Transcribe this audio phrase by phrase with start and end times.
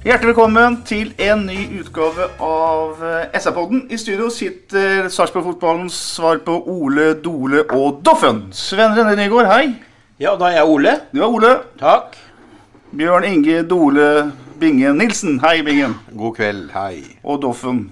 [0.00, 3.82] Hjertelig velkommen til en ny utgave av eh, SA-podden.
[3.92, 8.46] I studio sitter Sarpsborg-fotballens svar på Ole, Dole og Doffen.
[8.56, 9.66] Sven René Nygaard, hei.
[10.24, 10.96] Ja, da er jeg Ole.
[11.12, 11.52] Du er Ole.
[11.82, 12.16] Takk.
[12.96, 14.08] Bjørn Inge Dole
[14.62, 15.36] Bingen Nilsen.
[15.44, 15.98] Hei, Bingen.
[16.16, 17.04] God kveld, hei.
[17.20, 17.90] Og Doffen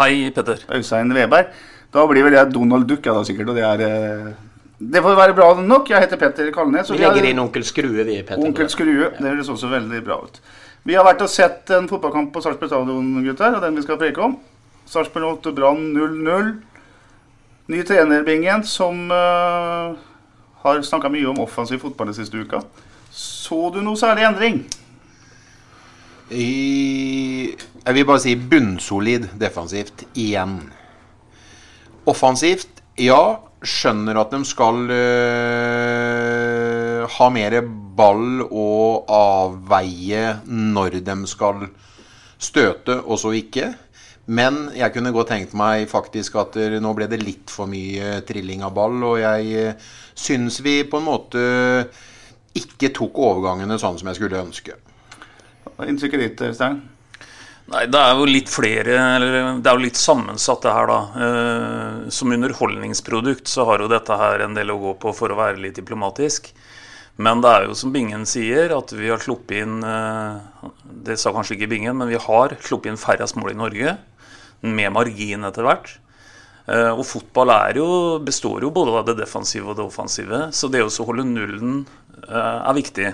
[0.00, 0.64] Hei, Petter.
[0.72, 1.52] Øystein Veberg.
[1.92, 3.52] Da blir vel jeg Donald Duck, ja, da sikkert.
[3.52, 4.34] Og det er eh,
[4.80, 5.92] Det får være bra nok.
[5.92, 6.88] Jeg heter Petter Kalnes.
[6.88, 8.40] Vi vi legger inn Onkel Skrue, vi, Petter.
[8.40, 9.12] Onkel Skrue.
[9.20, 10.40] Det høres også veldig bra ut.
[10.86, 13.96] Vi har vært og sett en fotballkamp på Sarpsborg stadion, gutter, og den vi skal
[13.98, 14.36] preke om.
[14.86, 16.52] Sarpsborg 8, Brann 0-0.
[17.74, 19.98] Ny trener, Bingen, som uh,
[20.62, 22.60] har snakka mye om offensiv fotball den siste uka.
[23.10, 24.60] Så du noe særlig endring?
[26.30, 30.60] I, jeg vil bare si bunnsolid defensivt igjen.
[32.06, 32.70] Offensivt,
[33.02, 33.42] ja.
[33.66, 37.56] Skjønner at de skal øh, ha mer
[37.96, 41.66] ball og avveie når de skal
[42.38, 43.72] støte, og så ikke.
[44.26, 48.64] Men jeg kunne godt tenkt meg faktisk at nå ble det litt for mye trilling
[48.66, 49.86] av ball, og jeg øh,
[50.18, 51.46] syns vi på en måte
[52.56, 54.76] ikke tok overgangene sånn som jeg skulle ønske.
[55.86, 56.80] Inntrykket ditt, Stein?
[57.66, 60.98] Nei, det er jo litt flere eller Det er jo litt sammensatt, det her, da.
[61.26, 65.38] Eh, som underholdningsprodukt så har jo dette her en del å gå på for å
[65.38, 66.52] være litt diplomatisk.
[67.16, 70.66] Men det er jo som Bingen sier, at vi har sluppet inn eh,
[71.08, 73.94] Det sa kanskje ikke Bingen, men vi har sluppet inn færrest mål i Norge.
[74.66, 75.94] Med margin etter hvert.
[76.68, 77.88] Eh, og fotball er jo,
[78.24, 80.46] består jo både av det defensive og det offensive.
[80.52, 81.84] Så det å holde nullen
[82.26, 83.12] eh, er viktig.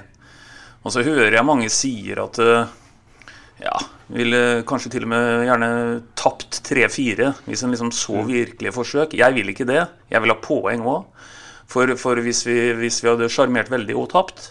[0.83, 2.41] Og så hører jeg mange sier at
[3.63, 3.75] ja,
[4.11, 5.69] ville kanskje til og med gjerne
[6.19, 9.15] tapt 3-4 hvis en liksom så virkelige forsøk.
[9.15, 9.85] Jeg vil ikke det.
[10.11, 11.07] Jeg vil ha poeng òg.
[11.73, 14.51] For, for hvis, vi, hvis vi hadde sjarmert veldig og tapt,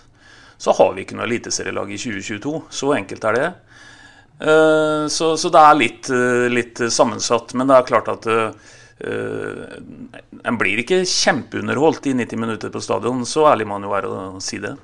[0.61, 2.53] så har vi ikke noe eliteserielag i 2022.
[2.73, 3.49] Så enkelt er det.
[4.41, 7.53] Eh, så, så det er litt, eh, litt sammensatt.
[7.57, 8.53] Men det er klart at eh,
[10.45, 13.25] en blir ikke kjempeunderholdt i 90 minutter på stadion.
[13.25, 14.75] Så ærlig man jo være å si det.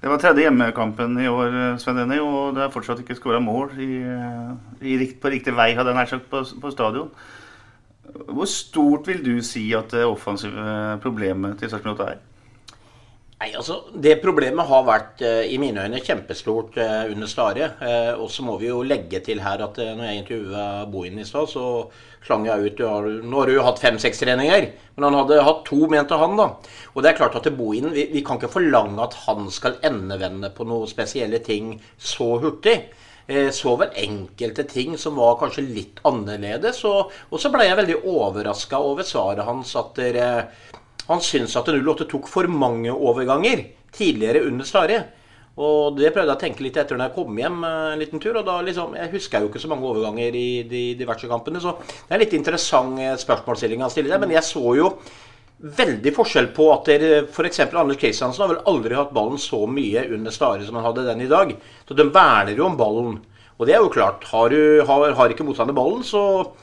[0.00, 3.74] Det var tredje hjemmekampen i år, Sven Denny, og det er fortsatt ikke skåra mål
[3.84, 3.98] i,
[4.80, 7.10] i, på riktig vei, hadde jeg nær sagt, på, på stadion.
[8.10, 12.18] Hvor stort vil du si at det offensive problemet til Sarpsborg er?
[13.40, 17.70] Nei, altså, Det problemet har vært eh, i mine øyne kjempestort eh, under Stare.
[17.80, 21.22] Eh, og så må vi jo legge til her at eh, når jeg intervjua Bohin
[21.22, 21.64] i stad, så
[22.26, 22.82] slang jeg ut
[23.24, 26.36] Nå har du jo hatt fem-seks treninger, men han hadde hatt to, mente han.
[26.36, 26.50] da.
[26.92, 30.52] Og det er klart at Bohin, vi, vi kan ikke forlange at han skal endevende
[30.52, 32.76] på noen spesielle ting så hurtig.
[33.30, 36.82] Eh, så vel enkelte ting som var kanskje litt annerledes.
[36.88, 40.48] Og, og så ble jeg veldig overraska over svaret hans at der,
[41.06, 45.00] han syns at 08 tok for mange overganger tidligere under Stare.
[45.60, 48.22] Og det prøvde jeg å tenke litt etter når jeg kom hjem eh, en liten
[48.22, 48.40] tur.
[48.40, 51.62] Og da liksom, jeg husker jo ikke så mange overganger i de diverse kampene.
[51.62, 54.24] Så det er litt interessant eh, spørsmålsstilling han stiller der.
[54.24, 54.96] Men jeg så jo
[55.60, 57.60] veldig forskjell på at dere f.eks.
[57.68, 61.20] Anders Kristiansen har vel aldri hatt ballen så mye under Stare som han hadde den
[61.26, 61.52] i dag.
[61.88, 63.18] Så de verner jo om ballen.
[63.60, 64.24] Og det er jo klart.
[64.30, 66.22] Har, du, har, har ikke motstander ballen, så,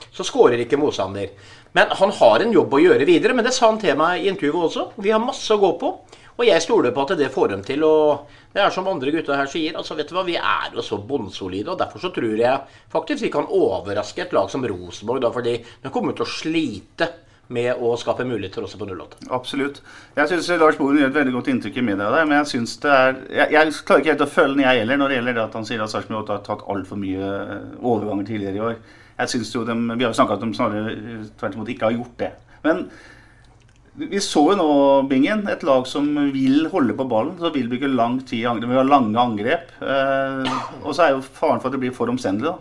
[0.09, 1.29] så skårer ikke motstander.
[1.77, 3.35] Men han har en jobb å gjøre videre.
[3.38, 4.88] Men det sa han til meg i intervjuet også.
[5.05, 5.94] Vi har masse å gå på.
[6.38, 7.85] Og jeg stoler på at det får dem til.
[7.85, 10.85] Og det er som andre gutter her sier, altså vet du hva, vi er jo
[10.85, 11.69] så bunnsolide.
[11.73, 15.21] Og derfor så tror jeg faktisk vi kan overraske et lag som Rosenborg.
[15.21, 17.11] da, Fordi de kommer til å slite
[17.53, 19.27] med å skape muligheter også på 08.
[19.35, 19.81] Absolutt.
[20.17, 22.77] Jeg syns Lars Boren gjør et veldig godt inntrykk i media der, men jeg synes
[22.83, 25.38] det er jeg, jeg klarer ikke helt å følge den, jeg heller, når det gjelder
[25.38, 28.65] det at han sier at Sarpsborg 8 har tatt altfor mye eh, overganger tidligere i
[28.71, 28.79] år.
[29.17, 31.71] Jeg synes jo de, Vi har jo snakka om at de snarere eh, tvert imot
[31.73, 32.33] ikke har gjort det.
[32.67, 32.83] Men
[33.97, 34.69] vi så jo nå,
[35.09, 38.69] Bingen, et lag som vil holde på ballen, Så vil bruke lang tid i angrep.
[38.69, 39.71] Vi har lange angrep.
[39.81, 42.57] Eh, og så er jo faren for at det blir for omstendelig, da.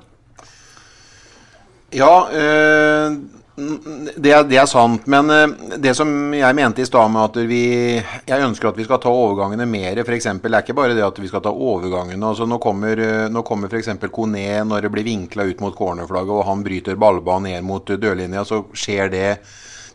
[1.95, 3.19] Ja, øh,
[3.57, 5.07] det, det, er, sant.
[5.09, 7.61] Men øh, det som jeg mente i stad med at vi
[7.97, 10.03] Jeg ønsker at vi skal ta overgangene mer.
[10.05, 10.29] F.eks.
[10.43, 12.21] det er ikke bare det at vi skal ta overgangene.
[12.21, 13.95] altså Nå kommer, øh, nå kommer f.eks.
[14.13, 18.45] Kone når det blir vinkla ut mot cornerflagget og han bryter ballbanen ned mot dørlinja,
[18.45, 19.31] så skjer det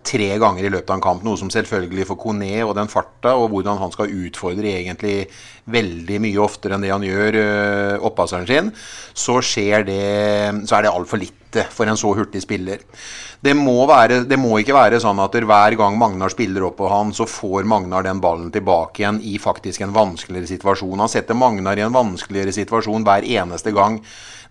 [0.02, 1.22] tre ganger i løpet av en kamp.
[1.22, 5.28] Noe som selvfølgelig for Kone og den farta og hvordan han skal utfordre egentlig
[5.70, 7.38] veldig mye oftere enn det han gjør
[8.10, 8.72] oppasseren sin,
[9.14, 10.06] så, skjer det,
[10.66, 12.82] så er det altfor lite for en så hurtig spiller.
[13.42, 16.90] Det må, være, det må, ikke være sånn at hver gang Magnar spiller opp på
[16.92, 21.02] han, så får Magnar den ballen tilbake igjen i faktisk en vanskeligere situasjon.
[21.02, 23.98] Han setter Magnar i en vanskeligere situasjon hver eneste gang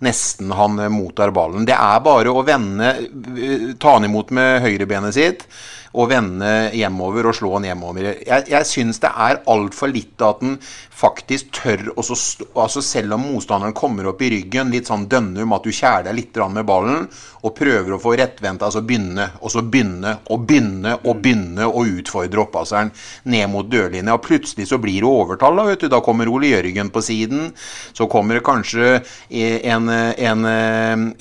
[0.01, 1.67] nesten han eh, mottar ballen.
[1.69, 2.95] Det er bare å vende,
[3.37, 5.47] eh, ta han imot med høyrebenet sitt
[5.91, 8.13] og vende hjemover og slå han hjemover.
[8.23, 10.59] Jeg, jeg syns det er altfor litt at han
[11.01, 15.55] faktisk tør å altså Selv om motstanderen kommer opp i ryggen, litt sånn dønner om
[15.57, 17.07] at du kjærer deg litt med ballen,
[17.41, 21.85] og prøver å få rettvendt, altså begynne, og så begynne og begynne og begynne å
[21.89, 22.91] utfordre opphasseren
[23.33, 24.17] ned mot dørlinja.
[24.17, 25.57] Og plutselig så blir det overtall.
[25.61, 25.89] Da vet du.
[25.93, 27.51] Da kommer Ole Jørgen på siden.
[27.97, 29.01] Så kommer det kanskje
[29.31, 30.51] en, en,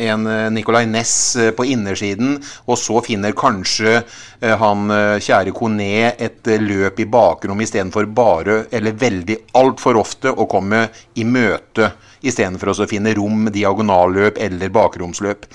[0.10, 1.16] en Nicolay Næss
[1.56, 2.38] på innersiden,
[2.68, 8.62] og så finner kanskje eh, han eh, kjære Kone et løp i bakrom istedenfor bare,
[8.76, 10.86] eller veldig altfor ofte, å komme
[11.16, 15.48] i møte istedenfor å finne rom, diagonalløp eller bakromsløp.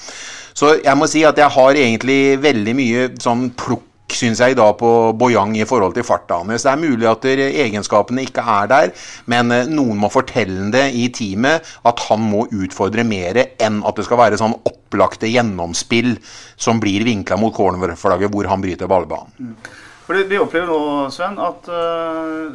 [0.55, 4.67] Så jeg må si at jeg har egentlig veldig mye sånn plukk syns jeg da
[4.79, 6.65] på Boyang i forhold til farta hans.
[6.67, 8.93] Det er mulig at egenskapene ikke er der,
[9.31, 13.99] men eh, noen må fortelle det i teamet at han må utfordre mer enn at
[13.99, 16.15] det skal være sånn opplagte gjennomspill
[16.57, 19.35] som blir vinkla mot cornerflagget hvor han bryter ballbanen.
[19.39, 19.57] Mm.
[20.05, 20.81] Fordi Vi opplever nå,
[21.13, 22.53] Sven, at uh,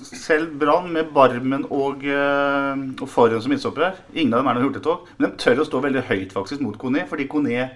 [0.00, 4.56] selv Brann med Barmen og, uh, og Forhen som midtstopper her Ingen av dem er
[4.56, 7.68] noen hurtigtog, men de tør å stå veldig høyt faktisk mot Kone, fordi Kone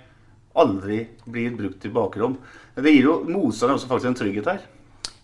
[0.61, 2.39] aldri blir brukt i bakrom.
[2.75, 4.63] Det gir jo motstanderen også faktisk en trygghet her.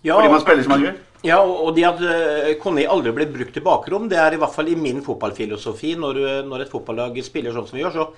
[0.02, 0.98] Ja, fordi man spiller som man gjør.
[1.26, 4.70] Ja, og det at uh, aldri blir brukt i bakrom, det er i hvert fall
[4.72, 5.94] i min fotballfilosofi.
[6.00, 8.08] Når, når et fotballag spiller sånn som vi gjør, så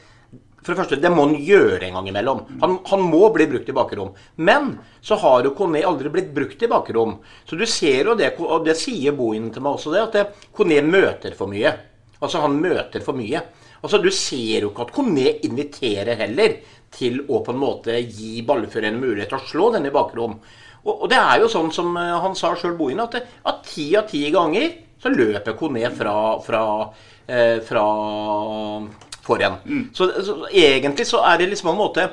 [0.63, 2.43] for det første, det må han gjøre en gang imellom.
[2.63, 4.13] Han, han, må bli brukt i bakrom.
[4.39, 7.17] Men så har jo Kone aldri blitt brukt i bakrom.
[7.49, 10.79] Så du ser jo det, og det sier Bohin til meg også, det, at Kone
[10.87, 11.75] møter for mye.
[12.21, 13.43] Altså, han møter for mye.
[13.83, 16.59] Altså, Du ser jo ikke at Kone inviterer heller
[16.93, 20.37] til å på en måte gi ballfører en mulighet til å slå denne i bakrom.
[20.83, 23.93] Og, og, det er jo sånn som eh, han sa sjøl, Bohin, at, at ti
[23.99, 26.65] av ti ganger så løper Kone fra, fra,
[27.27, 27.87] eh, fra
[29.23, 29.57] for en.
[29.65, 29.89] Mm.
[29.95, 32.07] Så, så, egentlig så er det liksom en måte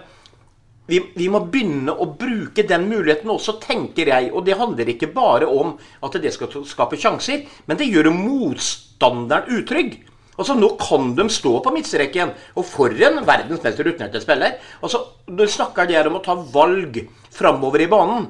[0.89, 4.31] vi, vi, må begynne å bruke den muligheten også, tenker jeg.
[4.33, 5.75] Og det handler ikke bare om
[6.06, 10.00] at det skal skape sjanser, men det gjør motstanderen utrygg.
[10.39, 14.56] Altså, Nå kan de stå på midtstreken, og for en verdens mest rutinerte spiller.
[14.81, 17.03] Altså, Nå snakker de om å ta valg
[17.36, 18.30] framover i banen.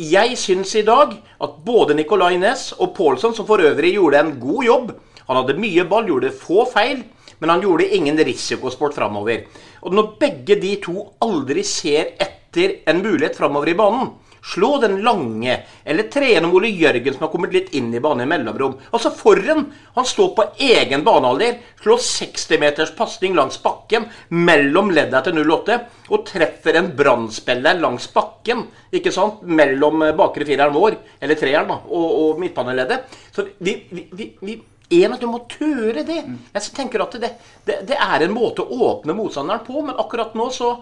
[0.00, 1.12] Jeg syns i dag
[1.44, 4.92] at både Nicolay Næss og Pålsson, som for øvrig gjorde en god jobb
[5.28, 7.04] Han hadde mye ball, gjorde få feil
[7.40, 9.46] men han gjorde ingen risikosport framover.
[9.82, 15.00] Og når begge de to aldri ser etter en mulighet framover i banen, slå den
[15.04, 18.78] lange, eller trene om Ole Jørgen som har kommet litt inn i banen i mellomrom.
[18.90, 19.66] Altså foran,
[19.96, 25.78] han står på egen banealder, slår 60 meters pasning langs bakken mellom ledda til 08,
[26.10, 31.80] og treffer en brannspiller langs bakken, ikke sant, mellom bakre fireren vår, eller treeren, da,
[31.90, 33.22] og, og midtbaneleddet.
[33.34, 36.18] Så vi, vi, vi, vi en, at du må tøre det.
[36.54, 37.34] Jeg tenker at det,
[37.66, 40.72] det, det, er en måte å åpne motstanderen på, men akkurat nå så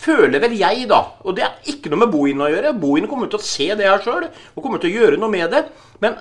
[0.00, 2.74] føler vel jeg, da Og det er ikke noe med Bohin å gjøre.
[2.80, 5.52] Bohin kommer til å se det her sjøl og kommer til å gjøre noe med
[5.52, 5.64] det.
[6.02, 6.18] Men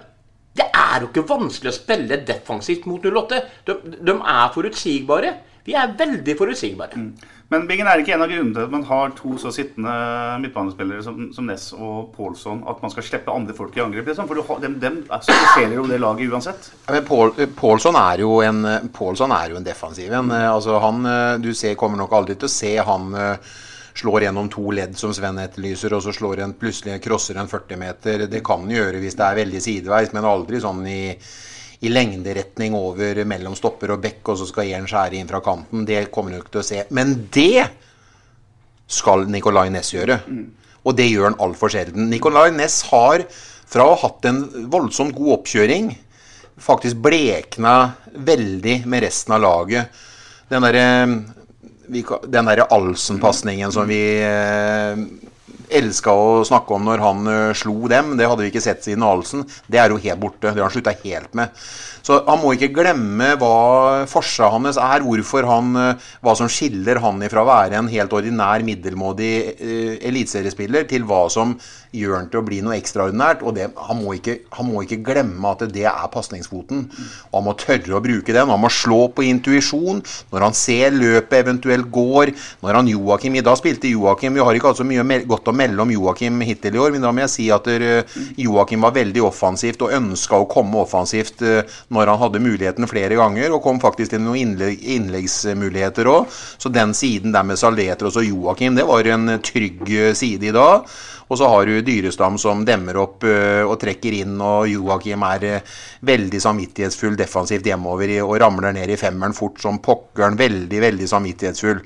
[0.60, 3.44] det er jo ikke vanskelig å spille defensivt mot 08.
[3.68, 5.36] De, de er forutsigbare.
[5.68, 6.98] Vi er veldig forutsigbare.
[6.98, 7.36] Mm.
[7.50, 9.94] Men Bingen er ikke en av grunnene til at man har to så sittende
[10.44, 14.06] midtbanespillere som, som Ness og Pålsson, at man skal slippe andre folk i angrep?
[14.12, 14.28] Liksom?
[14.30, 15.00] For du, dem, dem
[15.56, 16.70] ser jo det laget uansett.
[16.86, 20.30] Ja, men Pålsson er, jo en, er jo en defensiv en.
[20.36, 21.10] Altså, han,
[21.42, 23.10] du ser, kommer nok aldri til å se han
[24.00, 27.80] slår gjennom to ledd som Sven etterlyser, og så slår en plutselig crosser en 40
[27.82, 28.26] meter.
[28.32, 31.00] Det kan han gjøre hvis det er veldig sideveis, men aldri sånn i
[31.80, 35.86] i lengderetning over mellom stopper og bekk, og så skal én skjære inn fra kanten.
[35.88, 36.82] Det kommer du ikke til å se.
[36.96, 37.70] Men det
[38.90, 40.20] skal Nicolay Næss gjøre.
[40.84, 42.10] Og det gjør han altfor sjelden.
[42.12, 43.24] Nicolay Næss har,
[43.70, 45.94] fra å ha hatt en voldsomt god oppkjøring,
[46.60, 47.94] faktisk blekna
[48.28, 50.02] veldig med resten av laget.
[50.52, 50.88] Den derre
[51.90, 55.04] den der Alsen-pasningen som vi eh,
[55.70, 58.16] elska å snakke om når han uh, slo dem.
[58.18, 59.46] Det hadde vi ikke sett siden Alsen.
[59.70, 60.48] Det er jo helt borte.
[60.48, 61.54] Det har han slutta helt med.
[62.06, 65.76] Så han må ikke glemme hva forsa hans er, hvorfor han,
[66.26, 71.28] hva som skiller han ifra å være en helt ordinær, middelmådig uh, eliteseriespiller til hva
[71.34, 71.54] som
[71.96, 73.42] gjør han til å bli noe ekstraordinært.
[73.44, 76.86] og det, han, må ikke, han, må ikke, glemme at det er pasningsfoten.
[77.34, 78.52] Han må tørre å bruke den.
[78.52, 82.34] Han må slå på intuisjon når han ser løpet eventuelt går.
[82.64, 85.56] Når han Joakim I dag spilte Joakim Vi har ikke hatt så mye godt å
[85.56, 88.96] melde om Joakim hittil i år, men da må jeg si at eh, Joakim var
[88.98, 93.64] veldig offensivt og ønska å komme offensivt eh, når han hadde muligheten flere ganger, og
[93.66, 96.40] kom faktisk til noen innleggsmuligheter òg.
[96.60, 100.56] Så den siden der med Salveter og Joakim, det var en trygg eh, side i
[100.56, 100.86] dag.
[101.30, 105.46] Og så har du Dyrestam som demmer opp uh, og trekker inn, og Joakim er
[105.50, 105.74] uh,
[106.10, 110.38] veldig samvittighetsfull defensivt hjemover og ramler ned i femmeren fort som pokkeren.
[110.40, 111.84] Veldig, veldig samvittighetsfull.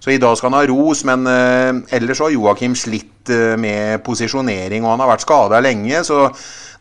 [0.00, 3.12] Så i dag skal han ha ros, men uh, ellers har Joakim slitt
[3.58, 6.04] med posisjonering, og han har vært skada lenge.
[6.06, 6.28] så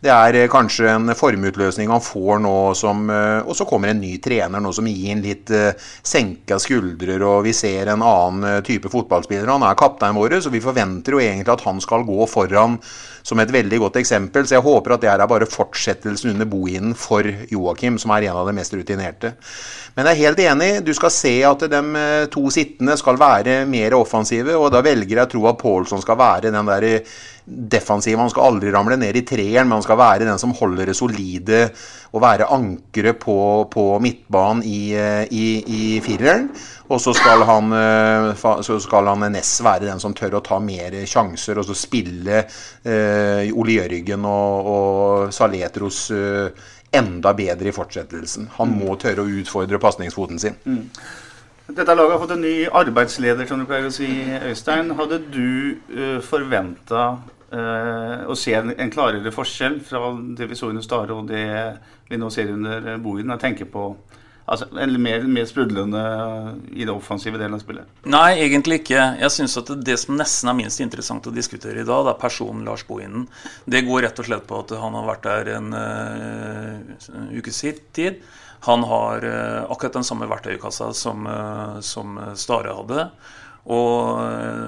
[0.03, 4.01] det er eh, kanskje en formutløsning han får nå som eh, Og så kommer en
[4.01, 5.71] ny trener nå som gir en litt eh,
[6.03, 9.49] senka skuldrer, og vi ser en annen type fotballspiller.
[9.51, 12.79] Han er kapteinen vår, så vi forventer jo egentlig at han skal gå foran
[13.25, 14.45] som et veldig godt eksempel.
[14.45, 18.41] Så jeg håper at det er bare fortsettelsen under bohinen for Joakim, som er en
[18.41, 19.33] av de mest rutinerte.
[19.95, 20.69] Men jeg er helt enig.
[20.85, 22.01] Du skal se at de
[22.33, 26.19] to sittende skal være mer offensive, og da velger jeg å tro at Pålsson skal
[26.19, 26.87] være den der
[27.45, 28.19] defensive.
[28.19, 30.97] Han skal aldri ramle ned i treeren, men han skal være den som holder det
[30.97, 31.61] solide
[32.15, 33.37] og være ankeret på,
[33.71, 34.81] på, midtbanen i,
[35.31, 36.49] i, i fireren.
[36.87, 40.59] Og så skal, han, eh, så skal han Ness være den som tør å ta
[40.61, 46.65] mer sjanser og så spille eh, Ole Jørgen og, og Saletros eh,
[46.95, 48.51] enda bedre i fortsettelsen.
[48.59, 48.81] Han mm.
[48.83, 50.59] må tørre å utfordre pasningsfoten sin.
[50.65, 50.83] Mm.
[51.65, 54.07] Dette laget har fått en ny arbeidsleder, som du pleier å si,
[54.45, 54.91] Øystein.
[54.99, 55.47] Hadde du
[55.89, 57.07] uh, forventa
[57.49, 61.47] uh, å se en, en, klarere forskjell fra det vi så under Stare og det
[62.11, 63.33] vi nå ser under Bohinen?
[63.33, 63.87] Jeg tenker på
[64.45, 66.01] Altså, eller mer, mer, sprudlende
[66.69, 67.89] i det offensive delen av spillet?
[68.05, 69.01] Nei, egentlig ikke.
[69.17, 72.21] Jeg syns at det som nesten er minst interessant å diskutere i dag, det er
[72.21, 73.25] personen Lars Bohinen.
[73.65, 77.63] Det går rett og slett på at han har vært der en uh, ukes
[77.97, 78.21] tid.
[78.69, 81.25] Han har uh, akkurat den samme verktøykassa som,
[81.81, 83.09] som Stare hadde.
[83.65, 84.21] Og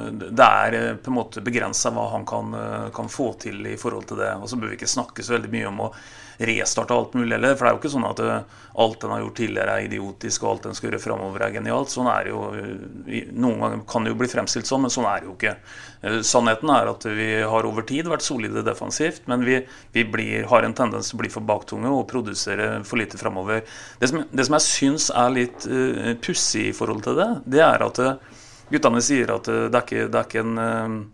[0.10, 2.56] det er på en måte begrensa hva han kan,
[2.98, 4.32] kan, få til i forhold til det.
[4.42, 5.92] Og så bør vi ikke snakke så veldig mye om å
[6.38, 7.56] restarte alt mulig heller.
[7.56, 10.44] For det er jo ikke sånn at eh, alt en har gjort tidligere er idiotisk,
[10.44, 11.92] og alt en skal gjøre framover er genialt.
[11.94, 15.08] Sånn er det jo eh, Noen ganger kan det jo bli fremstilt sånn, men sånn
[15.10, 15.56] er det jo ikke.
[16.02, 19.60] Eh, sannheten er at vi har over tid vært solide defensivt, men vi,
[19.96, 23.64] vi blir, har en tendens til å bli for baktunge og produsere for lite framover.
[24.00, 27.28] Det, det, som jeg syns er litt uh, pussig i forhold til det,
[27.58, 31.08] det er at uh, guttene sier at uh, det, er ikke, det er ikke en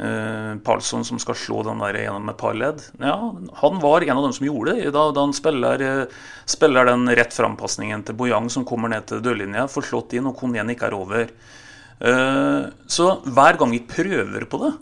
[0.00, 2.80] uh, Uh, Palsson som skal slå den der gjennom et par ledd.
[2.98, 3.14] Ja,
[3.60, 4.90] han var en av dem som gjorde det.
[4.94, 9.22] Da, da han spiller, uh, spiller den rett frampasningen til Bojang som kommer ned til
[9.22, 11.30] dørlinja, får slått inn, og Konjen ikke er over.
[12.02, 14.72] Uh, så hver gang vi prøver på det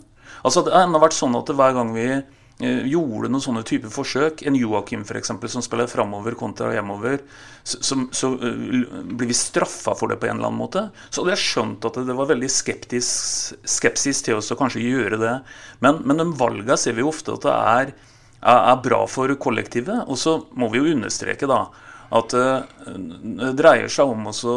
[0.41, 2.23] Altså Det har vært sånn at hver gang vi Eh,
[2.61, 5.31] gjorde noen sånne typer forsøk, en Joakim f.eks.
[5.51, 7.23] som spiller framover kontra hjemover,
[7.63, 10.85] så, så så blir vi straffa for det på en eller annen måte.
[11.09, 15.19] Så hadde jeg skjønt at det var veldig skeptisk, skepsis til oss å kanskje gjøre
[15.21, 15.37] det.
[15.83, 17.95] Men, men de valgene ser vi jo ofte at det er,
[18.53, 20.05] er, bra for kollektivet.
[20.05, 21.65] Og så må vi jo understreke da
[22.13, 24.51] at uh, det dreier seg om også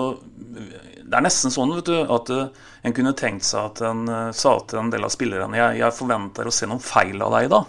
[1.06, 4.02] Det er nesten sånn du, at en kunne tenkt seg at en
[4.36, 7.48] sa til en del av spillerne jeg, jeg forventer å se noen feil av deg
[7.54, 7.62] da.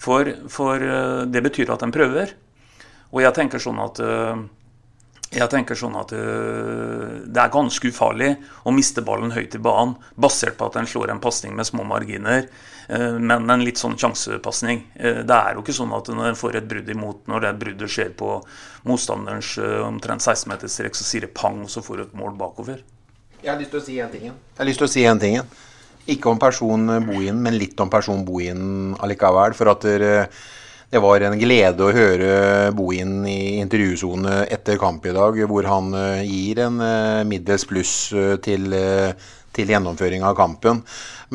[0.00, 2.34] For, for eh, det betyr at de prøver.
[3.14, 4.44] Og jeg tenker sånn at eh,
[5.34, 8.28] jeg tenker sånn at uh, Det er ganske ufarlig
[8.62, 11.82] å miste ballen høyt i banen basert på at en slår en pasning med små
[11.88, 12.46] marginer,
[12.86, 14.84] men en litt sånn sjansepasning.
[14.94, 17.90] Det er jo ikke sånn at når en får et brudd imot, når det bruddet
[17.90, 18.30] skjer på
[18.86, 19.56] motstanderens
[19.88, 22.84] omtrent 16-meterstrek, så sier det pang, og så får du et mål bakover.
[23.42, 24.30] Jeg har lyst til å si en ting.
[24.30, 25.40] Jeg har lyst til å si en ting.
[26.12, 29.54] Ikke om person Bohin, men litt om person Bohin allikevel.
[29.56, 29.86] For at
[30.94, 32.34] det var en glede å høre
[32.76, 37.94] Bohin i intervjusone etter kamp i dag, hvor han eh, gir en eh, middels pluss
[38.14, 38.68] eh, til,
[39.50, 40.84] til gjennomføring av kampen.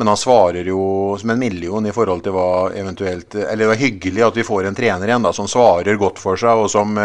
[0.00, 0.80] Men han svarer jo
[1.20, 4.70] som en million i forhold til hva eventuelt Eller det var hyggelig at vi får
[4.70, 6.96] en trener igjen da, som svarer godt for seg, og som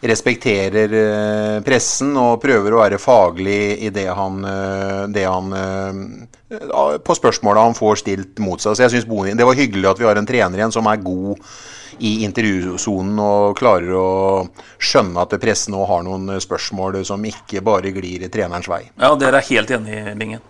[0.00, 6.96] respekterer eh, pressen og prøver å være faglig i det han, eh, det han eh,
[7.04, 8.74] På spørsmåla han får stilt mot seg.
[8.74, 11.38] Så jeg synes Det var hyggelig at vi har en trener igjen som er god
[12.00, 14.10] i intervjusonen og klarer å
[14.80, 18.86] skjønne at pressen nå har noen spørsmål som ikke bare glir i trenerens vei.
[18.96, 20.40] Ja, dere er helt enig i Bingen.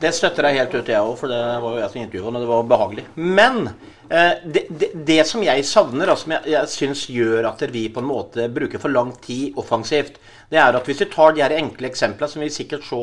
[0.00, 2.42] Det støtter jeg helt ut, jeg òg, for det var jo jeg som intervjuet og
[2.42, 3.04] det var behagelig.
[3.16, 3.62] Men
[4.08, 8.02] det, det, det, som jeg savner, og som jeg, jeg syns gjør at vi på
[8.02, 10.20] en måte bruker for lang tid offensivt,
[10.50, 13.00] det er at hvis vi tar de her enkle eksemplene som vi sikkert så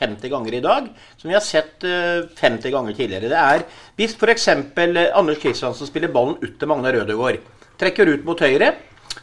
[0.00, 0.88] 50 ganger i dag,
[1.20, 3.64] som vi har sett eh, 50 ganger tidligere Det er
[3.98, 4.48] hvis f.eks.
[4.48, 7.38] Eh, Anders Kristiansen spiller ballen ut til Magne Rødegård,
[7.78, 8.72] trekker ut mot høyre,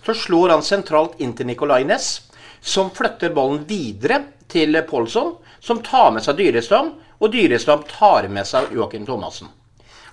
[0.06, 2.30] så slår han sentralt inn til Nicolay Næss,
[2.64, 8.48] som flytter ballen videre til Pålsson, som tar med seg Dyrestam og Dyrestam tar med
[8.48, 9.52] seg Joakim Thomassen.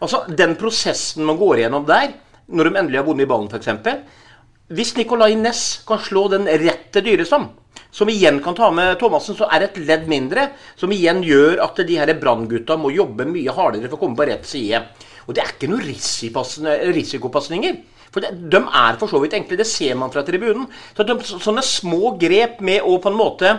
[0.00, 2.14] Altså, Den prosessen man går igjennom der,
[2.48, 3.68] når de endelig har vunnet ballen f.eks.
[4.74, 7.50] Hvis Nicolay Næss kan slå den rett til Dyrestam,
[7.94, 10.48] som igjen kan ta med Thomassen, så er det et ledd mindre.
[10.74, 14.26] Som igjen gjør at de her branngutta må jobbe mye hardere for å komme på
[14.26, 14.80] rett side.
[15.28, 15.84] Og det er ikke noen
[16.96, 17.76] risikopasninger.
[18.14, 19.58] For de, de er for så vidt enkle.
[19.60, 20.66] Det ser man fra tribunen.
[20.96, 23.54] Så de, sånne små grep med å på en måte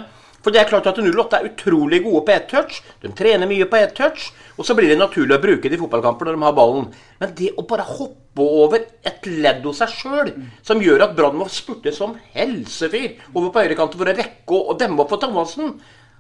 [0.45, 2.75] for det er klart at 08 er utrolig gode på ett touch.
[3.01, 4.27] De trener mye på ett touch.
[4.55, 6.85] Og så blir det naturlig å bruke det i fotballkamper når de har ballen.
[7.19, 11.39] Men det å bare hoppe over et ledd hos seg sjøl, som gjør at Brann
[11.39, 15.73] må spurte som helsefyr over på høyrekanten for å rekke å demme opp for Thomassen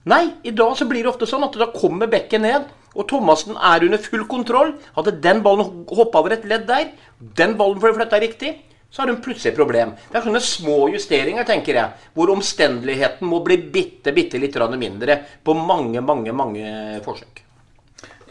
[0.05, 3.57] Nei, i dag så blir det ofte sånn at da kommer bekken ned, og Thomassen
[3.57, 4.75] er under full kontroll.
[4.93, 6.91] Hadde den ballen hoppa over et ledd der,
[7.39, 8.51] den ballen får flytta riktig,
[8.89, 9.95] så har hun plutselig et problem.
[10.11, 15.19] Det er sånne små justeringer, tenker jeg, hvor omstendeligheten må bli bitte, bitte litt mindre
[15.43, 17.45] på mange, mange, mange forsøk.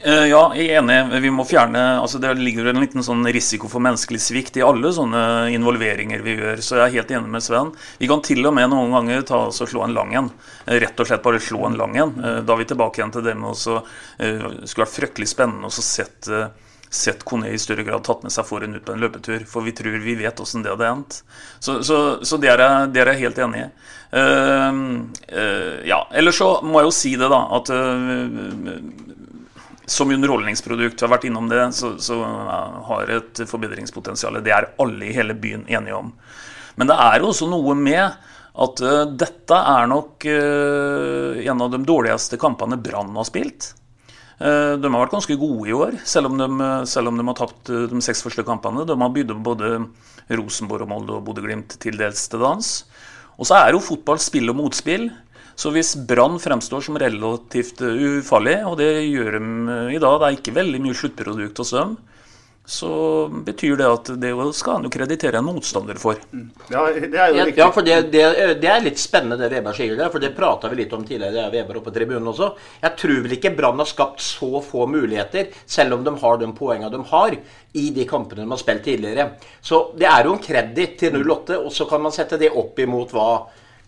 [0.04, 0.96] Eh, ja, jeg er enig.
[1.24, 4.90] Vi må fjerne altså Det ligger en liten sånn risiko for menneskelig svikt i alle
[4.92, 5.22] sånne
[5.54, 6.60] involveringer vi gjør.
[6.60, 7.70] Så jeg er helt enig med Sven.
[8.00, 10.28] Vi kan til og med noen ganger ta oss og slå en lang en.
[10.66, 12.12] Eh, rett og slett bare slå en lang en.
[12.20, 15.84] Eh, da er vi tilbake igjen til det med å skulle vært fryktelig spennende å
[15.84, 16.50] sette
[16.90, 19.44] sett Kone i større grad tatt med seg foran ut på en løpetur.
[19.48, 21.20] For vi tror vi vet åssen det hadde endt.
[21.58, 23.68] Så, så, så det, er jeg, det, er jeg, helt enig i.
[24.14, 24.80] Uh,
[25.34, 28.78] uh, ja, Ellers så må jeg jo si det, da, at uh,
[29.90, 32.20] som underholdningsprodukt, vi har vært innom det, så, så
[32.88, 34.38] har et forbedringspotensial.
[34.44, 36.14] Det er alle i hele byen enige om.
[36.80, 38.30] Men det er jo også noe med
[38.64, 38.80] at
[39.18, 43.74] dette er nok en av de dårligste kampene Brann har spilt.
[44.42, 47.36] Eh, de har vært ganske gode i år, selv om de, selv om de har
[47.38, 48.86] tapt eh, de seks første kampene.
[48.88, 49.74] De har bydd både
[50.34, 52.72] Rosenborg og Molde og Bodø-Glimt til dels til dans.
[53.38, 55.08] Og så er jo fotball spill og motspill.
[55.54, 60.26] Så hvis Brann fremstår som relativt eh, ufarlig, og det gjør de i dag, det
[60.26, 61.94] er ikke veldig mye sluttprodukt hos dem,
[62.66, 66.16] så betyr det at det skal han jo kreditere en motstander for.
[66.32, 66.46] Mm.
[66.72, 67.60] Ja, det er jo riktig.
[67.60, 68.22] Ja, for det, det,
[68.62, 71.44] det, er litt spennende det Weber sier der, for det prata vi litt om tidligere.
[71.44, 72.54] Er Weber oppe på tribunen også.
[72.80, 76.48] Jeg tror vel ikke Brann har skapt så få muligheter, selv om de har de
[76.56, 77.36] poengene de har
[77.74, 79.28] i de kampene de har spilt tidligere.
[79.60, 82.80] Så det er jo en kreditt til 08, og så kan man sette det opp
[82.80, 83.28] imot hva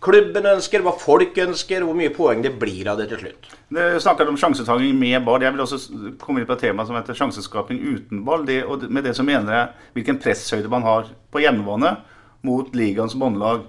[0.03, 3.49] klubben ønsker, hva folk ønsker, hvor mye poeng det blir av det til slutt.
[3.73, 5.43] Du snakket om sjansetaking med ball.
[5.43, 5.79] Jeg vil også
[6.21, 8.45] komme inn på et tema som heter sjanseskaping uten ball.
[8.47, 11.97] Det, og med det så mener jeg hvilken presshøyde man har på hjemmebane
[12.47, 13.65] mot ligaens båndlag.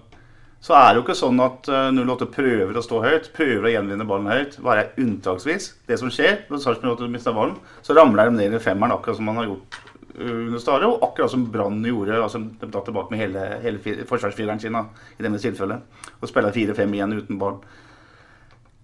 [0.60, 3.74] Så er det jo ikke sånn at 08 eh, prøver å stå høyt, prøver å
[3.76, 4.56] gjenvinne ballen høyt.
[4.64, 5.70] Bare unntaksvis.
[5.86, 7.54] Det som skjer når Sarpsborg 08 mister ballen,
[7.86, 9.78] så ramler de ned i femmeren, akkurat som man har gjort
[10.20, 12.22] under Stare, og akkurat som Brann gjorde.
[12.22, 14.86] altså De tar tilbake med hele, hele forsvarsfireren sin da,
[15.18, 16.00] i denne tilfellet.
[16.20, 17.60] Og spiller 4-5 igjen uten ball.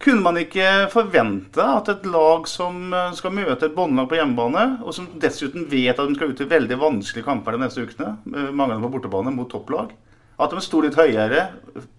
[0.04, 4.64] Kunne man ikke forvente at et lag som eh, skal møte et båndlag på hjemmebane,
[4.84, 8.16] og som dessuten vet at de skal ut i veldig vanskelige kamper de neste ukene,
[8.26, 9.94] mange av dem på bortebane, mot topplag,
[10.34, 11.46] at de sto litt høyere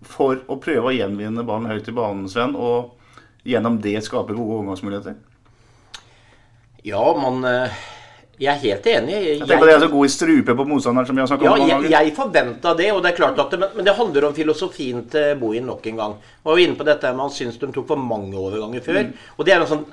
[0.06, 3.00] for å prøve å gjenvinne ballen høyt i banen, Sven, og
[3.48, 5.18] gjennom det skape gode overgangsmuligheter?
[6.86, 7.80] Ja, man eh,
[8.36, 9.14] jeg er helt enig.
[9.16, 11.48] Jeg, jeg tenker Det er så god i strupe på motstanderen som vi har snakket
[11.48, 11.70] ja, om.
[11.70, 15.06] Jeg, jeg forventa det, og det er klart at det, men, det handler om filosofien
[15.12, 16.18] til Bohin nok en gang.
[16.44, 19.02] Og var jo inne på dette med Han syns de tok for mange overganger før.
[19.08, 19.16] Mm.
[19.38, 19.88] Og det er en sånn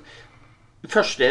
[0.90, 1.26] Første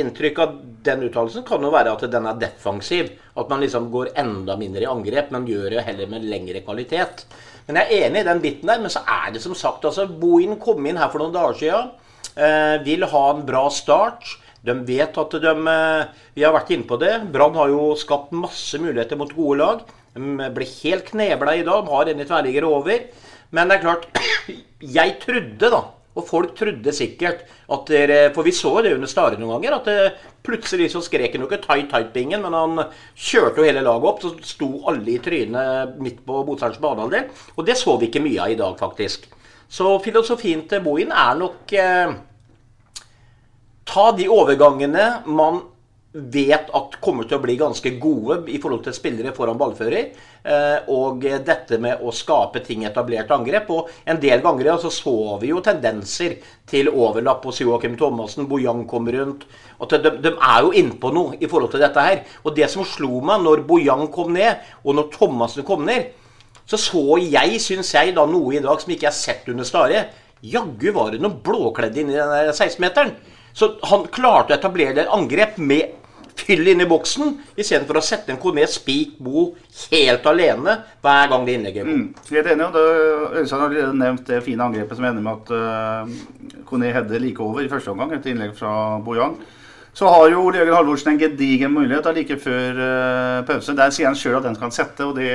[0.00, 0.52] inntrykk av
[0.86, 3.10] den uttalelsen kan jo være at den er defensiv.
[3.36, 7.26] At man liksom går enda mindre i angrep, men gjør det heller med lengre kvalitet.
[7.66, 8.80] Men jeg er enig i den biten der.
[8.80, 11.92] Men så er det som sagt altså Bohin kom inn her for noen dager siden.
[12.40, 14.24] Eh, vil ha en bra start.
[14.66, 17.14] De vet at de eh, Vi har vært inne på det.
[17.32, 19.86] Brann har jo skapt masse muligheter mot gode lag.
[20.14, 21.86] De ble helt knebla i dag.
[21.86, 23.06] De har en tverrligger over.
[23.50, 24.10] Men det er klart
[24.98, 25.80] Jeg trodde, da,
[26.16, 29.78] og folk trodde sikkert at dere For vi så det under Stare noen ganger.
[29.78, 29.98] At det,
[30.44, 34.22] plutselig så skrek han jo ikke 'tight, tight'-bingen, men han kjørte jo hele laget opp.
[34.24, 37.28] Så sto alle i trynet midt på motstanderens banehalvdel.
[37.56, 39.28] Og det så vi ikke mye av i dag, faktisk.
[39.70, 42.16] Så filosofien til Bohin er nok eh,
[43.90, 45.62] ta de overgangene man
[46.10, 50.08] vet at kommer til å bli ganske gode i forhold til spillere foran ballfører.
[50.42, 53.70] Eh, og dette med å skape ting etablert angrep.
[53.70, 58.48] Og en del ganger så, så vi jo tendenser til overlapp hos Joakim Thomassen.
[58.50, 59.46] Bojang kommer rundt.
[59.78, 62.24] At de, de er jo innpå noe i forhold til dette her.
[62.42, 66.10] Og det som slo meg når Bojang kom ned, og når Thomassen kom ned,
[66.66, 70.08] så så jeg, syns jeg, da noe i dag som ikke har sett under Stare.
[70.42, 73.14] Jaggu var det noen blåkledde inni den 16-meteren.
[73.56, 75.96] Så han klarte å etablere et angrep med
[76.40, 79.50] fyll inn i boksen, istedenfor å sette en Kone Spik Bo
[79.90, 82.66] helt alene hver gang det innlegget er mm, Helt enig.
[82.66, 87.42] og Øystein har nevnt det fine angrepet som ender med at uh, Kone Hedde like
[87.44, 88.72] over i første omgang, etter innlegg fra
[89.04, 89.36] Bojang.
[89.96, 93.74] Så har jo Ole Jørgen Halvorsen en gedigen mulighet da, like før uh, pause.
[93.76, 95.30] Der sier han sjøl at den skal han sette, og det,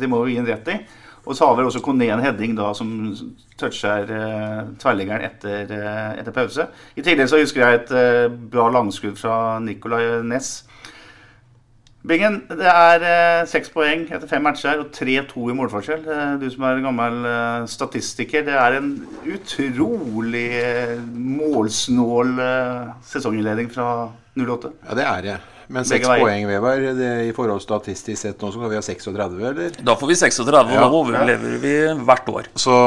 [0.00, 0.80] det må vi gi ham rett i.
[1.26, 2.88] Og så har vi også Kone en heading da som
[3.60, 6.66] toucher eh, tverrliggeren etter, eh, etter, pause.
[6.96, 10.64] I tillegg så husker jeg et eh, bra langskudd fra Nicolay Næss.
[12.08, 16.08] Bingen, det er eh, seks poeng etter fem matcher og 3-2 i målforskjell.
[16.40, 17.20] du som er gammel
[17.68, 18.46] statistiker.
[18.48, 18.94] Det er en
[19.28, 20.48] utrolig
[21.12, 22.36] målsnål
[23.04, 24.08] sesonginnledning fra
[24.40, 24.72] 08.
[24.88, 25.40] Ja, det er det.
[25.70, 26.82] Men seks poeng, Vevar,
[27.22, 29.76] i forhold statistisk sett nå så kan vi ha 36, eller?
[29.86, 30.80] Da får vi 36, og ja.
[30.82, 31.74] da overlever vi
[32.08, 32.50] hvert år.
[32.58, 32.78] Så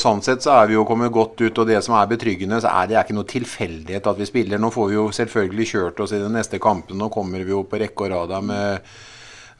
[0.00, 2.72] Sånn sett så er vi jo kommet godt ut, og det som er betryggende, så
[2.80, 4.60] er det ikke noe tilfeldighet at vi spiller.
[4.62, 6.98] Nå får vi jo selvfølgelig kjørt oss i den neste kampen.
[6.98, 8.90] Nå kommer vi jo på rekke og rad med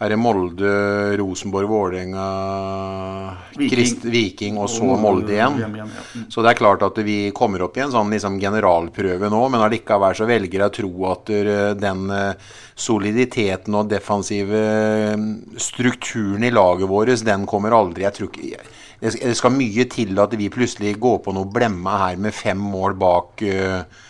[0.01, 0.71] er det Molde,
[1.21, 2.27] Rosenborg, Vålerenga,
[3.61, 3.99] Viking.
[4.09, 5.59] Viking og så Molde igjen.
[5.61, 6.25] Mm.
[6.33, 9.67] Så det er klart at vi kommer opp i en sånn liksom generalprøve nå, men
[9.67, 11.35] allikevel så velger jeg å tro at
[11.83, 14.65] den eh, soliditeten og defensive
[15.21, 18.65] mm, strukturen i laget vårt, den kommer aldri Jeg tror ikke
[19.01, 22.97] Det skal mye til at vi plutselig går på noe blemme her med fem mål
[23.01, 23.45] bak.
[23.45, 24.09] Uh,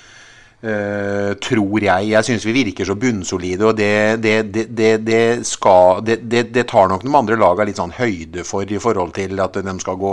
[0.60, 2.08] Uh, tror jeg.
[2.10, 4.34] Jeg syns vi virker så bunnsolide, og det, det,
[4.76, 9.14] det, det skal, det, tar nok de andre lagene litt sånn høyde for i forhold
[9.16, 10.12] til at de skal gå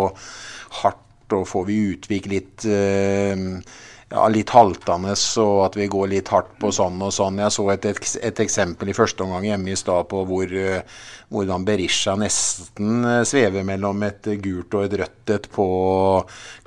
[0.79, 3.59] hardt, og får vi utvik litt uh,
[4.07, 7.41] ja, litt haltende, og at vi går litt hardt på sånn og sånn.
[7.43, 11.01] Jeg så et, et, eksempel i første omgang hjemme i stad på hvor, uh,
[11.33, 15.67] hvordan Berisha nesten uh, svever mellom et gult og et rødt et på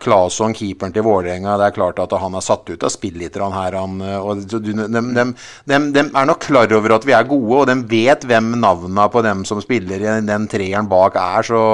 [0.05, 1.57] Claesson, keeperen til Vålerenga.
[1.57, 3.79] Det er klart at han er satt ut av spill litt her.
[3.79, 5.27] Han, uh, og de, de, de,
[5.65, 9.25] de, er nok klar over at vi er gode, og de vet hvem navnene på
[9.25, 11.49] dem som spiller i den treeren bak er.
[11.49, 11.65] så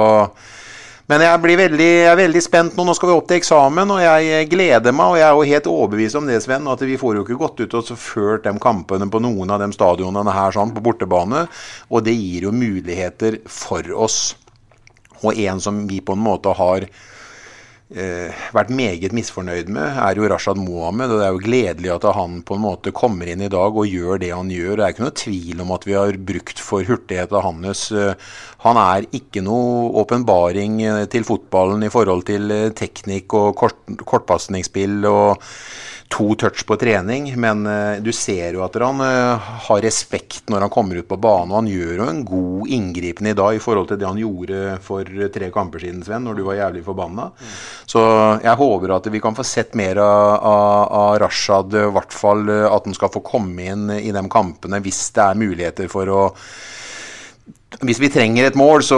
[1.07, 2.83] men jeg, blir veldig, jeg er veldig spent nå.
[2.83, 5.13] Nå skal vi opp til eksamen, og jeg gleder meg.
[5.13, 7.61] Og jeg er jo helt overbevist om det, Sven, at vi får jo ikke gått
[7.63, 11.45] ut og ført de kampene på noen av de stadionene her sånn, på bortebane.
[11.87, 14.35] Og det gir jo muligheter for oss.
[15.23, 16.89] Og en som vi på en måte har
[17.87, 21.13] vært meget misfornøyd med, er jo Rashad Mohammed.
[21.13, 23.87] Og det er jo gledelig at han på en måte kommer inn i dag og
[23.87, 24.75] gjør det han gjør.
[24.75, 27.87] Det er ikke noe tvil om at vi har brukt for hurtigheten hans.
[27.95, 28.13] Eh,
[28.65, 33.79] han er ikke noe åpenbaring eh, til fotballen i forhold til eh, teknikk og kort,
[34.03, 34.99] kortpasningsspill.
[35.07, 35.47] og
[36.07, 40.65] to touch på trening, men uh, du ser jo at han uh, har respekt når
[40.65, 41.51] han kommer ut på banen.
[41.51, 44.77] Og han gjør jo en god inngripen i dag i forhold til det han gjorde
[44.83, 47.29] for tre kamper siden, Sven, når du var jævlig forbanna.
[47.33, 47.51] Mm.
[47.93, 48.05] Så
[48.45, 52.47] jeg håper at vi kan få sett mer av, av, av Rashad, i hvert fall
[52.49, 56.13] uh, at han skal få komme inn i de kampene hvis det er muligheter for
[56.13, 56.23] å
[57.67, 58.97] hvis vi trenger et mål, så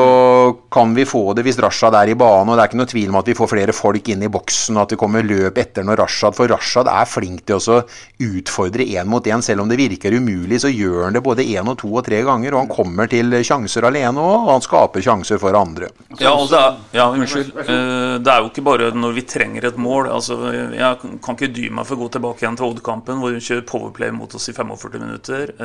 [0.72, 2.52] kan vi få det hvis Rashad er i banen.
[2.52, 4.78] og Det er ikke noe tvil om at vi får flere folk inn i boksen
[4.78, 7.80] og at det kommer løp etter når Rashad For Rashad er flink til å
[8.24, 9.42] utfordre én mot én.
[9.44, 12.22] Selv om det virker umulig, så gjør han det både én og to og tre
[12.28, 12.54] ganger.
[12.54, 15.90] Og han kommer til sjanser alene òg, og han skaper sjanser for andre.
[16.22, 17.52] Ja, det er, ja, unnskyld.
[17.66, 20.14] Eh, det er jo ikke bare når vi trenger et mål.
[20.14, 20.40] Altså,
[20.78, 23.68] jeg kan ikke dy meg for å gå tilbake igjen til Odd-kampen, hvor hun kjører
[23.68, 25.58] powerplay mot oss i 45 minutter.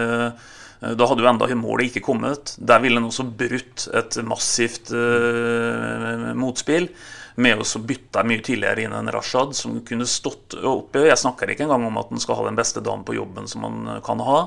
[0.84, 2.56] Eh, Eh, da hadde jo enda målet ikke kommet.
[2.58, 6.88] Der ville en også brutt et massivt uh, motspill
[7.34, 11.02] med å bytte mye tidligere inn en Rashad som kunne stått oppe.
[11.08, 13.66] Jeg snakker ikke engang om at han skal ha den beste dagen på jobben som
[13.66, 14.44] han eh, kan ha,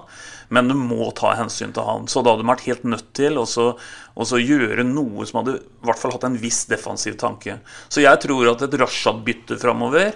[0.55, 2.07] men du må ta hensyn til han.
[2.07, 5.99] Så da hadde de vært helt nødt til å gjøre noe som hadde i hvert
[5.99, 7.59] fall hatt en viss defensiv tanke.
[7.91, 10.15] Så jeg tror at et Rashad-bytte framover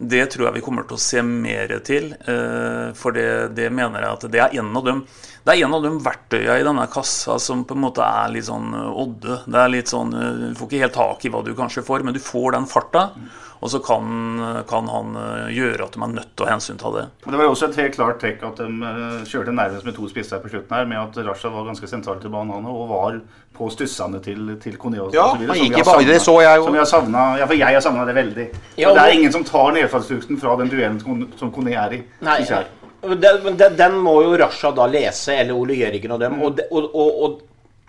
[0.00, 2.14] det tror jeg vi kommer til å se mer til.
[2.96, 5.02] For det, det mener jeg at det er en av dem
[5.40, 8.46] det er en av de verktøyene i denne kassa som på en måte er litt
[8.48, 9.38] sånn eh, odde.
[9.48, 12.04] Det er litt sånn, eh, Du får ikke helt tak i hva du kanskje får,
[12.04, 13.06] men du får den farta.
[13.60, 14.04] Og så kan,
[14.68, 17.02] kan, han eh, gjøre at de er nødt til å hensynta det.
[17.26, 18.92] Det var jo også et helt klart trekk at de
[19.28, 22.32] kjørte nærmest med to spisser på slutten her, med at Rasha var ganske sentralt til
[22.32, 23.20] banen og var
[23.56, 26.68] på stussene til, til Kone Ja, han gikk i bare, det så jeg jo.
[26.70, 28.46] Som jeg har savnet, ja, for jeg har savna det veldig.
[28.80, 32.00] Ja, det er ingen som tar nedfallsfrukten fra den duellen som Kone er i.
[32.24, 32.40] Nei,
[33.00, 36.40] den, den, den må jo Rasha da lese, eller Ole Jørgen og dem.
[36.44, 37.38] Og, og, og, og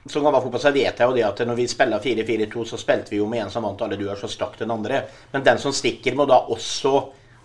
[0.09, 3.19] som gammel fotball vet jeg jo det at når vi spiller 4-4-2, så spilte vi
[3.19, 5.03] jo med en som vant alle duer, så stakk den andre.
[5.33, 6.95] Men den som stikker, må da også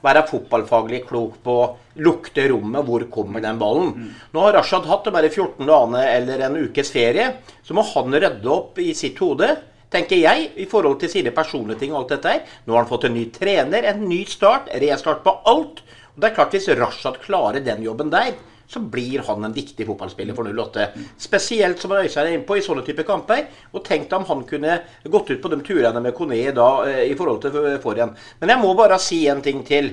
[0.06, 1.56] være fotballfaglig klok på
[2.04, 2.84] lukte rommet.
[2.86, 4.10] Hvor kommer den ballen?
[4.32, 7.30] Nå har Rashad hatt det bare 14 dagene eller en ukes ferie.
[7.64, 9.50] Så må han rydde opp i sitt hode,
[9.92, 12.58] tenker jeg, i forhold til sine personlige ting og alt dette her.
[12.64, 15.82] Nå har han fått en ny trener, en ny start, restart på alt.
[16.14, 18.32] Og det er klart Hvis Rashad klarer den jobben der,
[18.68, 20.88] så blir han en viktig fotballspiller for 08.
[21.18, 23.46] Spesielt som Øystein er innpå i sånne type kamper.
[23.72, 27.14] Og tenk om han kunne gått ut på de turene med Kone da eh, i
[27.18, 28.18] forhold til forhånd.
[28.40, 29.92] Men jeg må bare si en ting til.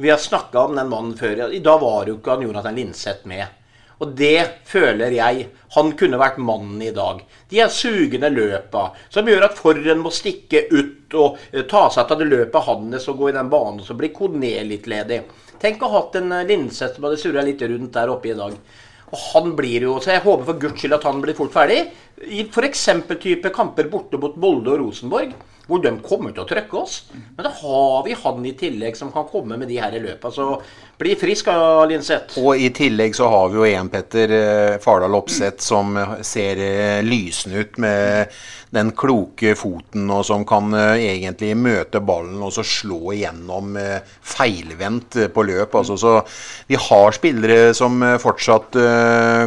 [0.00, 1.46] Vi har snakka om den mannen før.
[1.52, 3.46] I dag var jo ikke han Jonathan Linseth med.
[4.04, 7.22] Og det føler jeg han kunne vært mannen i dag.
[7.48, 12.12] De er sugende løpa som gjør at forren må stikke ut og eh, ta seg
[12.12, 15.22] av det løpet hans og gå i den banen, så blir Kone litt ledig.
[15.62, 18.36] Tenk å ha hatt en eh, Linseth som hadde surra litt rundt der oppe i
[18.36, 18.56] dag.
[19.06, 21.84] Og han blir jo, så Jeg håper for guds skyld at han blir fort ferdig.
[22.26, 22.88] I f.eks.
[23.22, 25.32] type kamper borte mot Molde og Rosenborg,
[25.66, 27.00] hvor de kommer til å trykke oss.
[27.10, 30.34] Men da har vi han i tillegg som kan komme med de her i løpet.
[30.34, 30.60] Så
[30.98, 31.50] bli frisk
[31.90, 32.38] Linseth.
[32.40, 37.02] Og i tillegg så har vi jo en Petter eh, Fardal Opseth som ser eh,
[37.04, 38.38] lysende ut med
[38.76, 43.76] den kloke foten, og som kan eh, egentlig møte ballen og så slå igjennom
[44.22, 45.74] feilvendt på løp.
[45.82, 46.14] Altså, så
[46.70, 48.76] vi har spillere som fortsatt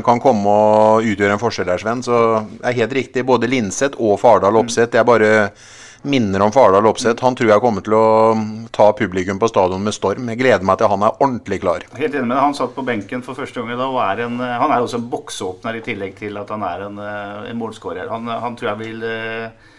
[0.05, 2.03] kan komme og utgjøre en forskjell der, Sven.
[2.03, 2.21] Så
[2.59, 3.27] det er helt riktig.
[3.27, 4.97] Både Linseth og Fardal Opseth.
[4.97, 5.33] er bare
[6.03, 7.23] minner om Fardal Opseth.
[7.23, 8.05] Han tror jeg kommer til å
[8.75, 10.29] ta publikum på stadion med storm.
[10.31, 11.85] Jeg gleder meg til han er ordentlig klar.
[11.97, 12.43] Helt enig med deg.
[12.43, 13.89] Han satt på benken for første gang i dag.
[13.89, 17.49] og en, Han er også en boksåpner i tillegg til at han er en, eh,
[17.51, 18.09] en målskårer.
[18.09, 19.75] Han, han tror jeg vil, eh,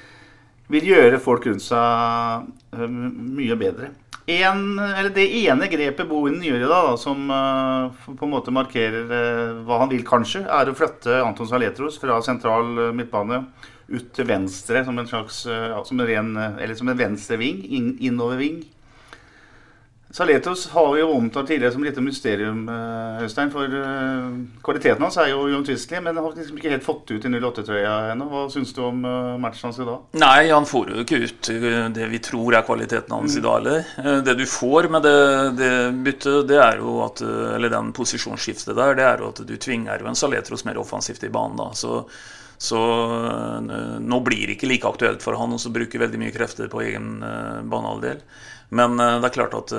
[0.68, 3.94] vil gjøre folk rundt seg eh, mye bedre.
[4.30, 4.76] En,
[5.14, 9.60] det ene grepet Bohinen gjør i dag, da, som uh, på en måte markerer uh,
[9.66, 13.42] hva han vil, kanskje, er å flytte Anton Saletros fra sentral eh, midtbane
[13.90, 17.64] ut til venstre som en slags eh, som en, ren, eh, eller som en venstreving,
[17.66, 18.62] in, innoverving.
[20.10, 23.50] Saletos har vi jo omtalt tidligere som et lite mysterium, eh, Øystein.
[23.54, 23.74] For
[24.66, 28.26] kvaliteten hans er jo uomtvistelig, men har liksom ikke helt fått ut i 08-trøya ennå.
[28.30, 29.04] Hva syns du om
[29.42, 30.00] matchen hans i dag?
[30.18, 31.52] Nei, han får jo ikke ut
[31.94, 33.86] det vi tror er kvaliteten hans i dag heller.
[34.02, 35.16] Eh, Det du får med det,
[35.62, 35.70] det
[36.02, 40.02] byttet, det er jo at Eller den posisjonsskiftet der, det er jo at du tvinger
[40.02, 41.70] jo en Saletros mer offensivt i banen, da.
[41.74, 42.04] Så,
[42.60, 42.80] så
[43.56, 46.82] eh, nå blir det ikke like aktuelt for han å bruke veldig mye krefter på
[46.84, 48.20] egen eh, banehalvdel.
[48.76, 49.72] Men eh, det er klart at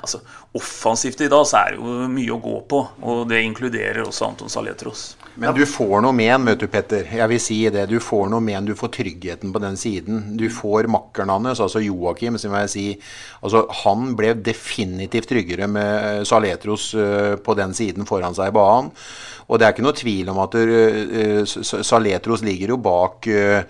[0.00, 0.22] altså,
[0.56, 4.30] Offensivt i dag så er det jo mye å gå på, og det inkluderer også
[4.30, 5.02] Anton Saletros.
[5.36, 7.10] Men du får noe med en, vet du, Petter.
[7.10, 7.88] Jeg vil si det.
[7.90, 8.68] Du får noe med en.
[8.70, 10.22] Du får tryggheten på den siden.
[10.38, 12.84] Du får makkeren hans, altså Joakim, som jeg si.
[13.42, 16.92] Altså, han ble definitivt tryggere med Saletros
[17.42, 18.94] på den siden foran seg i banen.
[19.48, 23.66] Og det er ikke noe tvil om at eh, Saletros ligger jo bak eh,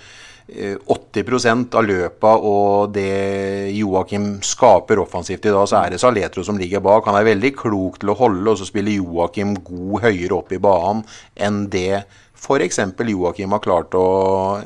[0.48, 6.44] eh, 80 av løpa og det Joakim skaper offensivt i dag, så er det Saletro
[6.46, 7.08] som ligger bak.
[7.08, 10.62] Han er veldig klok til å holde, og så spiller Joakim god høyere opp i
[10.62, 11.02] banen
[11.34, 12.04] enn det
[12.44, 12.80] f.eks.
[13.08, 14.08] Joakim har klart å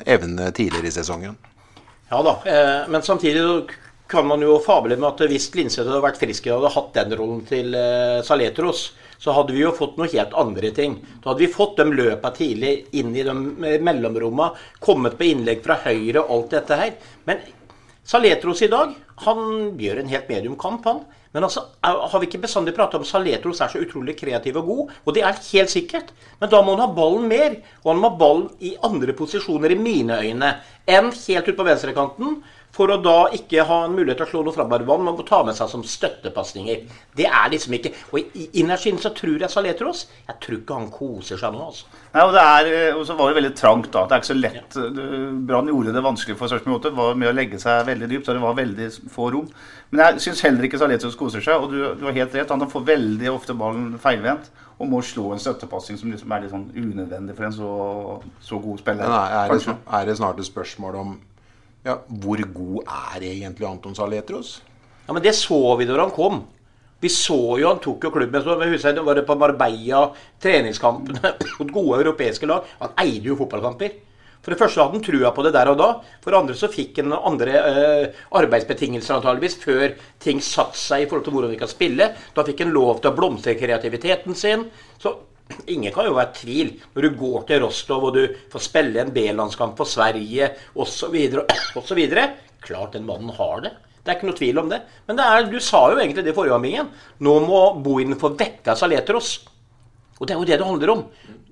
[0.05, 1.37] evne tidligere i sesongen.
[2.09, 3.75] Ja da, eh, men samtidig
[4.09, 7.13] kan man jo fable med at hvis Linseth hadde vært frisk og hadde hatt den
[7.19, 8.89] rollen til eh, Saletros,
[9.19, 10.97] så hadde vi jo fått noe helt andre ting.
[11.19, 13.35] Da hadde vi fått dem løpa tidlig inn i de
[13.83, 16.93] mellomromma, kommet på innlegg fra høyre og alt dette her.
[17.27, 17.43] Men
[18.09, 18.95] Saletros i dag,
[19.27, 19.41] han
[19.77, 21.03] gjør en helt medium kamp, han.
[21.35, 24.93] Men altså, har vi ikke bestandig pratet om Saletros er så utrolig kreativ og god?
[25.05, 26.09] Og det er helt sikkert.
[26.39, 27.59] Men da må han ha ballen mer.
[27.83, 30.55] Og han må ha ballen i andre posisjoner, i mine øyne,
[30.89, 32.39] enn helt ut på venstrekanten.
[32.75, 35.41] For å da ikke ha en mulighet til å slå noe framovervann, man må ta
[35.45, 36.83] med seg som støttepasninger.
[37.17, 40.91] Det er liksom ikke Og innerst inne så tror jeg Saletros Jeg tror ikke han
[40.93, 41.89] koser seg nå, altså.
[42.13, 44.05] Nei, og, det er, og så var det veldig trangt, da.
[44.05, 44.77] Det er ikke så lett.
[44.77, 45.09] Ja.
[45.49, 48.37] Brann gjorde det vanskelig for Sarpsborg 8 var med å legge seg veldig dypt, så
[48.37, 49.51] det var veldig få rom.
[49.89, 52.53] Men jeg syns heller ikke Saletros koser seg, og du, du har helt rett.
[52.53, 56.53] Han får veldig ofte ballen feilvendt og må slå en støttepassing som liksom er litt
[56.53, 57.71] sånn unødvendig for en så,
[58.43, 59.03] så god spiller.
[59.03, 61.17] Men er, er, det, er det snart et spørsmål om
[61.87, 64.59] ja, hvor god er egentlig Anton Saletros?
[65.07, 66.43] Ja, Men det så vi da han kom.
[66.99, 68.43] Vi så jo han tok jo klubben.
[68.43, 70.09] Så husker jeg var det på Marbella,
[70.43, 72.67] treningskampene mot gode europeiske lag.
[72.83, 73.95] Han eide jo fotballkamper.
[74.39, 75.87] For det første hadde han trua på det der og da.
[76.23, 81.09] For det andre så fikk han andre eh, arbeidsbetingelser antageligvis før ting satte seg i
[81.09, 82.11] forhold til hvordan vi kan spille.
[82.35, 84.67] Da fikk han lov til å blomstre kreativiteten sin.
[84.99, 85.15] Så
[85.67, 89.01] ingen kan jo være i tvil når du går til Rostov og du får spille
[89.01, 91.15] en B-landskamp for Sverige osv.
[91.79, 92.01] osv.
[92.65, 93.73] Klart den mannen har det.
[93.99, 94.79] Det er ikke noe tvil om det.
[95.07, 96.93] Men det er, du sa jo egentlig det forrige gang.
[97.25, 99.35] Nå må Bohin få vekka Saletros.
[100.19, 101.03] Og det er jo det det handler om.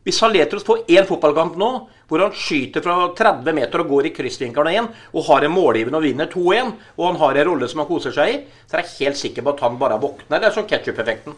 [0.08, 1.70] Hvis Saletros får én fotballkamp nå,
[2.08, 6.00] hvor han skyter fra 30 meter og går i kryssvinkelen igjen, og har en målgivende
[6.00, 8.86] og vinner 2-1, og han har en rolle som han koser seg i, så er
[8.86, 10.40] jeg helt sikker på at han bare våkner.
[10.40, 11.36] Det er sånn ketsjup-effekten.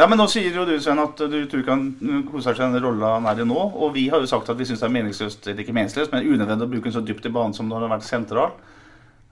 [0.00, 2.76] Ja, men nå sier jo du, Sven, at du tror ikke han koser seg i
[2.78, 3.60] den rolla han er i nå.
[3.84, 6.24] Og vi har jo sagt at vi syns det er meningsløst, eller ikke meningsløst, men
[6.24, 8.54] unødvendig å bruke den så dypt i banen som når den har vært sentral.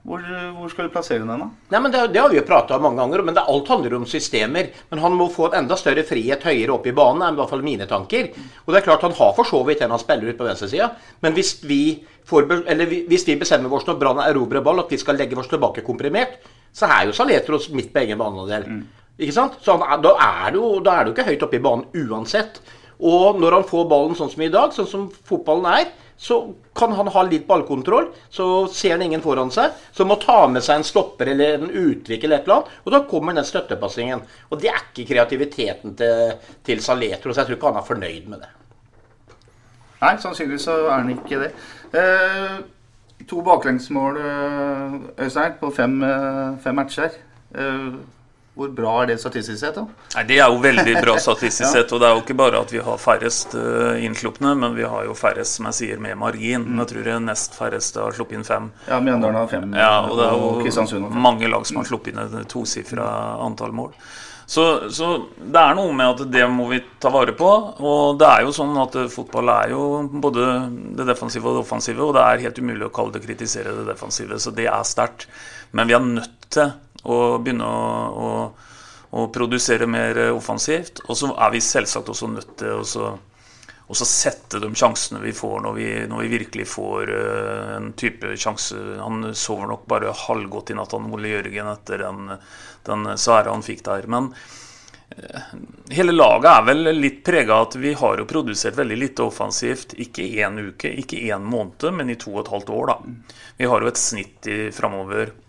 [0.05, 0.21] Hvor,
[0.55, 1.47] hvor skal du plassere den, da?
[1.73, 3.97] Nei, men det, det har vi jo prata om mange ganger, men det, alt handler
[3.97, 4.69] om systemer.
[4.93, 7.51] Men han må få en enda større frihet høyere opp i banen, er i hvert
[7.51, 8.29] fall mine tanker.
[8.63, 10.91] Og det er klart han har for så vidt en han spiller ut på venstresida,
[11.25, 11.81] men hvis vi,
[12.29, 15.49] får, eller hvis vi bestemmer oss når Brann erobrer ball, at vi skal legge oss
[15.51, 16.39] tilbake komprimert,
[16.71, 18.69] så er jo Saletros midt på egen banehalvdel.
[18.69, 19.08] Mm.
[19.19, 19.57] Ikke sant?
[19.63, 22.61] Så han, da, er jo, da er det jo ikke høyt oppe i banen uansett.
[22.99, 26.37] Og når han får ballen sånn som i dag, sånn som fotballen er, så
[26.75, 28.09] kan han ha litt ballkontroll.
[28.31, 29.75] Så ser han ingen foran seg.
[29.95, 32.73] Så må ta med seg en stopper eller en utvik eller et eller annet.
[32.83, 34.25] Og da kommer den støttepassingen.
[34.51, 36.33] Og det er ikke kreativiteten til,
[36.67, 38.51] til Saletro, så jeg tror ikke han er fornøyd med det.
[39.99, 41.49] Nei, sannsynligvis så er han ikke det.
[41.99, 42.59] Eh,
[43.27, 47.15] to baklengsmål, eh, Øystein, på fem, eh, fem matcher.
[47.55, 47.91] Eh,
[48.59, 49.77] hvor bra er det statistisk sett?
[49.79, 49.85] da?
[50.17, 51.71] Nei, Det er jo veldig bra statistisk ja.
[51.79, 51.93] sett.
[51.95, 55.07] Og det er jo ikke bare at vi har færrest uh, innslupne, men vi har
[55.07, 56.65] jo færrest, som jeg sier, med margin.
[56.67, 56.81] Mm.
[56.83, 58.71] Jeg tror det er nest færreste har sluppet inn fem.
[58.89, 59.69] Ja, Mjøndalen har fem.
[59.77, 63.07] Ja, og det er jo mange lag som har sluppet inn et tosifra
[63.45, 63.95] antall mål.
[64.49, 67.49] Så, så, det er noe med at det må vi ta vare på.
[67.85, 70.47] Og det er jo sånn at fotball er jo både
[70.97, 73.85] det defensive og det offensive, og det er helt umulig å kalle det kritisere det
[73.91, 75.27] defensive, så det er sterkt.
[75.77, 76.73] Men vi er nødt til
[77.07, 78.29] og begynne å, å,
[79.15, 81.03] å, produsere mer offensivt.
[81.07, 83.09] Og så er vi selvsagt også nødt til å
[83.89, 87.87] og så sette de sjansene vi får når vi, når vi virkelig får uh, en
[87.97, 88.77] type sjanse.
[89.01, 92.35] Han sover nok bare halvgodt i natt, han Ole Jørgen, etter den,
[92.85, 94.05] den sære han fikk der.
[94.13, 95.49] Men uh,
[95.89, 99.97] hele laget er vel litt prega at vi har jo produsert veldig lite offensivt.
[100.05, 102.93] Ikke én uke, ikke én måned, men i to og et halvt år.
[102.93, 103.37] da.
[103.57, 105.48] Vi har jo et snitt i, framover Eh,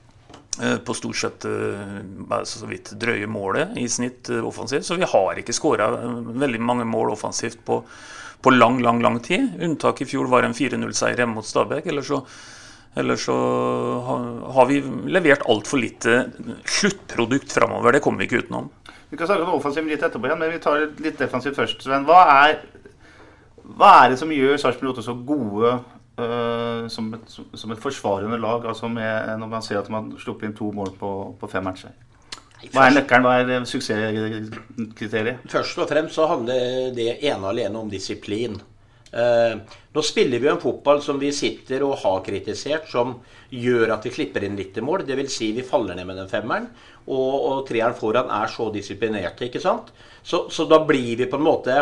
[0.59, 4.85] på stort sett eh, så vidt drøye målet i snitt eh, offensivt.
[4.85, 5.91] Så vi har ikke skåra
[6.27, 7.81] veldig mange mål offensivt på,
[8.43, 9.61] på, lang, lang lang tid.
[9.63, 11.87] Unntak i fjor var en 4-0-seier hjemme mot Stabæk.
[11.93, 12.21] Eller så,
[12.99, 13.37] eller så
[14.57, 16.25] har vi levert altfor lite
[16.67, 17.97] sluttprodukt framover.
[17.97, 18.69] Det kommer vi ikke utenom.
[19.11, 21.81] Vi kan snakke om offensivt litt etterpå igjen, men vi tar litt defensivt først.
[21.83, 22.61] Sven, hva er,
[23.79, 25.73] hva er det som gjør Sarpsborg 8 så gode
[26.93, 30.57] som, et, som, et, forsvarende lag, altså med, når man ser at man slipper inn
[30.57, 31.95] to mål på, på fem matcher?
[32.69, 33.25] Hva er nøkkelen?
[33.25, 35.47] Hva er suksesskriteriet?
[35.49, 38.59] Først og fremst så handler det ene alene om disiplin.
[39.11, 39.55] Eh,
[39.91, 43.17] nå spiller vi jo en fotball som vi sitter og har kritisert, som
[43.51, 45.07] gjør at vi klipper inn litt i mål.
[45.09, 45.33] Dvs.
[45.35, 46.69] Si vi faller ned med den femmeren,
[47.09, 49.49] og, og treeren foran er så disiplinerte.
[49.49, 49.91] ikke sant?
[50.23, 51.81] Så, så da blir vi på en måte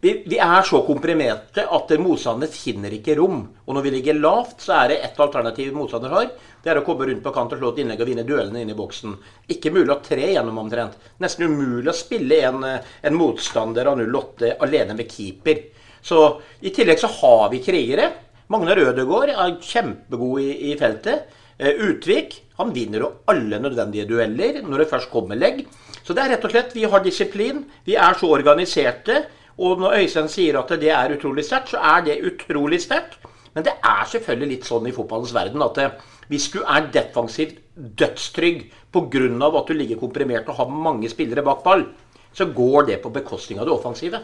[0.00, 3.40] vi, vi, er så komprimerte at motstander finner ikke rom.
[3.66, 6.28] Og når vi ligger lavt, så er det ett alternativ motstander har.
[6.62, 8.76] Det er å komme rundt på kant og slå et innlegg og vinne duellene inne
[8.76, 9.16] i boksen.
[9.50, 10.94] Ikke mulig å tre gjennom omtrent.
[11.18, 15.64] Nesten umulig å spille en, en motstander av 08 alene med keeper.
[15.98, 16.22] Så
[16.62, 18.12] i tillegg så har vi krigere.
[18.54, 21.26] Magnar Rødegård er kjempegod i, i feltet.
[21.58, 25.64] Uh, Utvik han vinner jo alle nødvendige dueller når det først kommer legg.
[26.06, 27.64] Så det er rett og slett, vi har disiplin.
[27.86, 29.24] Vi er så organiserte.
[29.58, 33.18] Og når Øystein sier at det er utrolig sterkt, så er det utrolig sterkt.
[33.54, 35.94] Men det er selvfølgelig litt sånn i fotballens verden at eh,
[36.30, 39.48] hvis du er defensivt dødstrygg pga.
[39.48, 41.86] at du ligger komprimert og har mange spillere bak ball,
[42.32, 44.20] så går det på bekostning av det offensive.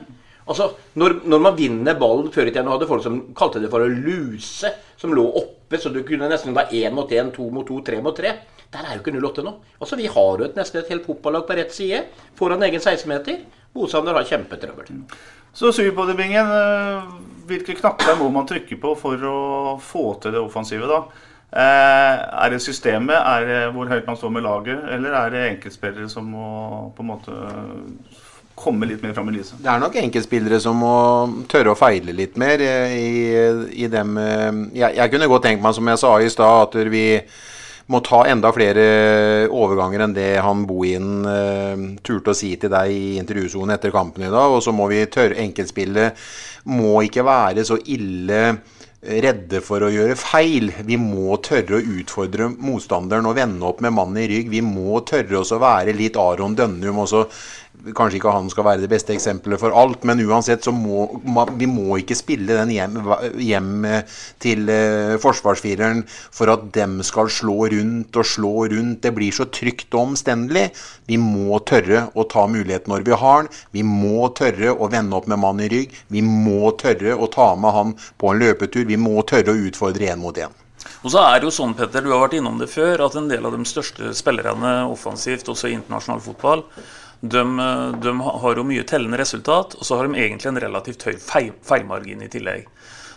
[0.46, 3.80] Altså, når, når man vinner ballen Før i tiden hadde folk som kalte det for
[3.80, 4.70] å luse,
[5.00, 8.02] som lå oppe, så du kunne nesten være én mot én, to mot to, tre
[8.04, 8.36] mot tre.
[8.72, 9.52] Der er jo ikke 08 nå.
[9.80, 12.04] Altså, Vi har jo et, nesten et helt fotballag på rett side
[12.38, 13.44] foran egen 16-meter.
[13.74, 15.04] Motstander har kjempetrøbbel.
[15.54, 17.02] Så Superbodybuildingen, eh,
[17.46, 19.38] hvilke knapper må man trykke på for å
[19.78, 20.88] få til det offensive?
[20.90, 21.04] da?
[21.54, 25.42] Eh, er det systemet, er det hvor høyt man står med laget, eller er det
[25.52, 26.48] enkeltspillere som må
[26.96, 27.36] på en måte
[28.58, 29.60] komme litt mer fram i lyset?
[29.62, 30.96] Det er nok enkeltspillere som må
[31.50, 33.14] tørre å feile litt mer eh, i,
[33.84, 34.18] i dem
[34.74, 37.06] jeg, jeg, kunne godt tenkt meg, som jeg sa i stad, at vi
[37.92, 38.84] må ta enda flere
[39.52, 44.24] overganger enn det han Bohin uh, turte å si til deg i intervjusonen etter kampen
[44.24, 44.54] i dag.
[44.56, 46.24] Og så må vi tørre Enkeltspillet
[46.72, 48.46] må ikke være så ille
[49.04, 50.70] redde for å gjøre feil.
[50.86, 54.48] Vi må tørre å utfordre motstanderen og vende opp med mannen i rygg.
[54.52, 57.24] Vi må tørre å være litt Aron Dønnum og så
[57.92, 61.04] Kanskje ikke han skal være det beste eksempelet for alt, men uansett så må
[61.58, 62.96] vi må ikke spille den hjem,
[63.42, 63.86] hjem
[64.42, 69.02] til uh, forsvarsfireren for at dem skal slå rundt og slå rundt.
[69.04, 70.70] Det blir så trygt og omstendelig.
[71.10, 73.52] Vi må tørre å ta muligheten når vi har den.
[73.76, 75.94] Vi må tørre å vende opp med mann i rygg.
[76.08, 78.84] Vi må tørre å ta med han på en løpetur.
[78.88, 80.52] Vi må tørre å utfordre én mot én.
[81.04, 83.28] Og så er det jo sånn, Petter, du har vært innom det før, at en
[83.30, 86.64] del av de største spillerne offensivt, også i internasjonal fotball,
[87.20, 87.42] de,
[88.02, 91.16] de, har jo mye tellende resultat, og så har de egentlig en relativt høy
[91.64, 92.68] feilmargin i tillegg.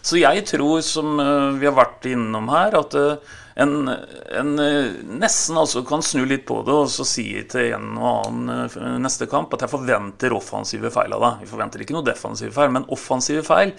[0.08, 4.94] Så jeg tror, som eh, vi har vært innom her, at eh, en, en eh,
[5.20, 9.28] nesten altså kan snu litt på det og så si til en og annen neste
[9.28, 11.42] kamp at jeg forventer offensive feil av deg.
[11.44, 13.74] Vi forventer ikke noe defensive feil, men offensive feil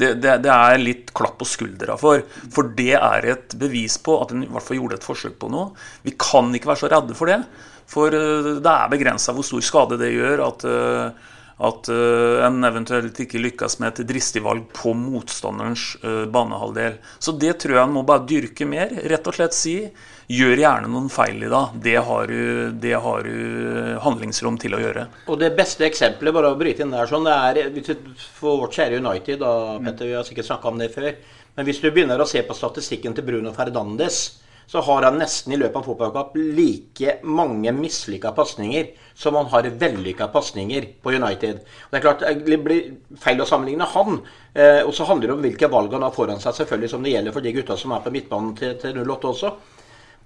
[0.00, 2.22] det, det, det, er litt klapp på skuldra for.
[2.52, 5.50] For det er et bevis på at en i hvert fall gjorde et forsøk på
[5.52, 5.72] noe.
[6.06, 7.40] Vi kan ikke være så redde for det.
[7.90, 11.32] For eh, det er begrensa hvor stor skade det gjør at, eh,
[11.66, 15.92] at eh, en eventuelt ikke lykkes med et dristig valg på motstanderens
[16.32, 17.00] banehalvdel.
[17.18, 18.94] Så det tror jeg en må bare dyrke mer.
[19.10, 19.74] Rett og slett si
[20.30, 21.74] gjør gjerne noen feil i dag.
[21.82, 25.08] Det har, du, det har du handlingsrom til å gjøre.
[25.26, 27.98] Og Det beste eksempelet bare å bryte inn der, sånn, det er
[28.38, 31.10] for vårt kjære United da, Petter, Vi har sikkert snakka om det før.
[31.58, 34.20] Men hvis du begynner å se på statistikken til Bruno Fernandes
[34.70, 39.66] så har han nesten i løpet av fotballkamp like mange mislykka pasninger som han har
[39.80, 41.64] vellykka pasninger på United.
[41.90, 44.20] Det er klart det blir feil å sammenligne han.
[44.54, 47.16] Eh, og så handler det om hvilke valg han har foran seg, selvfølgelig som det
[47.16, 49.52] gjelder for de gutta som er på midtbanen til, til 08 også.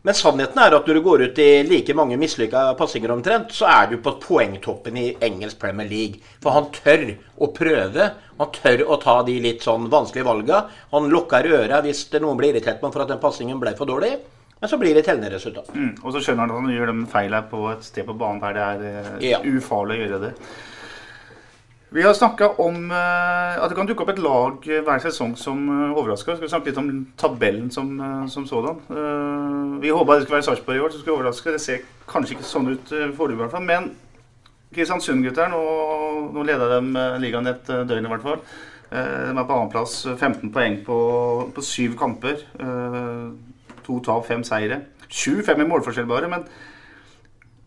[0.04, 3.70] Men sannheten er at når du går ut i like mange mislykka passinger omtrent, så
[3.72, 6.20] er du på poengtoppen i engelsk Premier League.
[6.44, 7.06] For han tør
[7.40, 8.10] å prøve.
[8.36, 10.66] Han tør å ta de litt sånn vanskelige valga.
[10.92, 14.18] Han lukker øra hvis noen blir irritert med for at den passingen ble for dårlig.
[14.64, 15.66] Men så blir det tellende resultat.
[15.76, 18.38] Mm, og så skjønner han at han gjør de feilene på et sted på banen
[18.40, 19.40] der det er eh, ja.
[19.44, 20.30] ufarlig å gjøre det.
[21.92, 25.60] Vi har snakka om uh, at det kan dukke opp et lag hver sesong som
[25.68, 26.38] uh, overrasker.
[26.38, 26.90] Skal vi snakke litt om
[27.20, 28.80] tabellen som, uh, som sådan.
[28.88, 31.52] Uh, vi håpa det skulle være Sarpsborg i år, så skulle overraske.
[31.58, 33.68] Det ser kanskje ikke sånn ut uh, foreløpig, i hvert fall.
[33.68, 33.92] Men
[34.72, 35.64] Kristiansund-gutter, nå,
[36.32, 38.46] nå leder de ligaen et døgn i hvert fall.
[38.88, 38.96] de
[39.28, 41.02] er på annenplass, 15 poeng på,
[41.52, 42.40] på syv kamper.
[43.86, 44.80] To tap, fem seire.
[45.08, 46.30] Sju, fem i målforskjell bare.
[46.32, 46.46] Men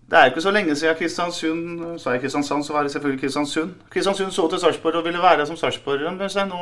[0.07, 3.75] det er ikke så lenge siden Kristiansund Sa jeg Kristiansand, så var det selvfølgelig Kristiansund.
[3.91, 6.17] Kristiansund så til Sarpsborg og ville være som sarpsborgeren.
[6.49, 6.61] Nå,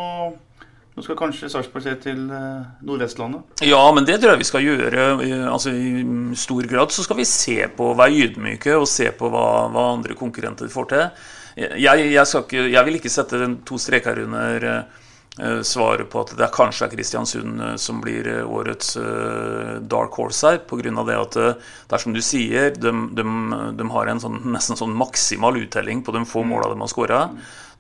[0.96, 3.62] nå skal kanskje Sarpsborg se til eh, Nordvestlandet?
[3.68, 5.08] Ja, men det tror jeg vi skal gjøre.
[5.54, 9.48] Altså, I stor grad så skal vi se på, være ydmyke og se på hva,
[9.70, 11.08] hva andre konkurrenter får til.
[11.56, 15.05] Jeg, jeg, ikke, jeg vil ikke sette to streker under eh, Eh,
[15.68, 18.94] svaret på at det er kanskje er Kristiansund eh, som blir eh, årets
[19.84, 20.62] dark horse her.
[20.64, 20.94] Pga.
[21.04, 23.26] det at det er som du sier, de, de,
[23.76, 26.54] de har en sånn, nesten sånn maksimal uttelling på de få mm.
[26.54, 27.20] måla de har skåra.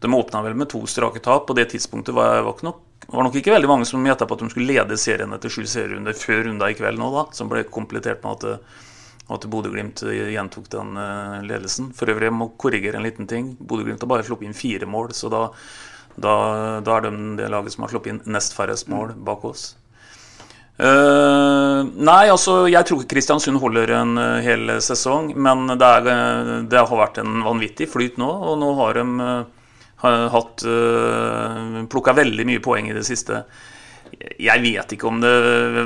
[0.03, 1.47] De åpna vel med to strake tap.
[1.47, 4.43] På det tidspunktet var, var, nok, var nok ikke veldig mange som gjetta på at
[4.43, 7.63] de skulle lede serien etter sju serierunder før runda i kveld nå, da, som ble
[7.71, 8.83] komplettert med at
[9.25, 10.91] at Bodø-Glimt gjentok den
[11.49, 11.87] ledelsen.
[11.97, 13.47] For øvrig jeg må korrigere en liten ting.
[13.57, 15.47] Bodø-Glimt har bare sluppet inn fire mål, så da
[16.15, 16.35] da,
[16.85, 19.73] da er de det laget som har sluppet inn nest færrest mål bak oss.
[20.75, 25.31] Uh, nei, altså jeg tror ikke Kristiansund holder en uh, hel sesong.
[25.35, 30.27] Men det, er, det, har vært en vanvittig flyt nå, og nå har de uh,
[30.35, 33.45] hatt uh, plukka veldig mye poeng i det siste.
[34.15, 35.31] Jeg vet ikke om det,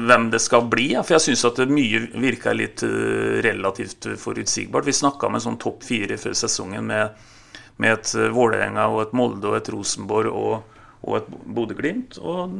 [0.05, 2.83] hvem det skal bli, for jeg syns at mye virka litt
[3.45, 4.85] relativt forutsigbart.
[4.85, 7.15] Vi snakka med sånn topp fire før sesongen med
[7.79, 12.19] med et eh, Vålerenga og et Molde og et Rosenborg og, og et Bodø-Glimt.
[12.19, 12.55] Og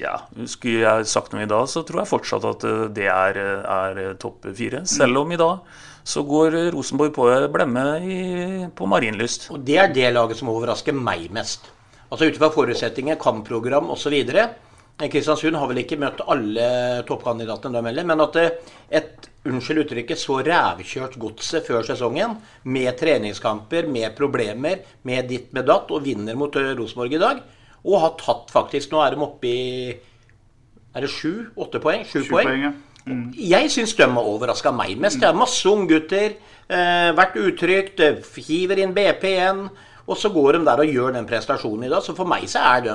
[0.00, 3.40] ja, skulle jeg sagt noe i dag, så tror jeg fortsatt at eh, det er,
[3.60, 4.84] er topp fire.
[4.88, 5.64] Selv om i dag
[6.10, 8.20] så går Rosenborg på blemme i,
[8.74, 9.50] på Marienlyst.
[9.54, 11.68] Og det er det laget som overrasker meg mest.
[12.10, 14.16] Altså ut fra forutsetninger, kampprogram osv.
[15.00, 16.64] Kristiansund har vel ikke møtt alle
[17.08, 24.82] toppkandidatene, men at et unnskyld uttrykket, så rævkjørt godset før sesongen, med treningskamper, med problemer,
[25.08, 27.42] med ditt med datt, og vinner mot Rosenborg i dag.
[27.80, 29.60] Og har tatt faktisk Nå er de oppe i
[30.92, 31.48] Er det sju?
[31.56, 32.02] Åtte poeng?
[32.04, 32.48] Sju poeng.
[32.48, 32.72] poeng ja.
[33.06, 33.26] mm.
[33.38, 35.20] Jeg syns de har overraska meg mest.
[35.22, 36.34] Det er masse unggutter.
[36.68, 38.02] Eh, vært utrygt.
[38.36, 39.68] Hiver inn BP igjen.
[40.10, 42.02] Og så går de der og gjør den prestasjonen i dag.
[42.02, 42.94] Så for meg så er de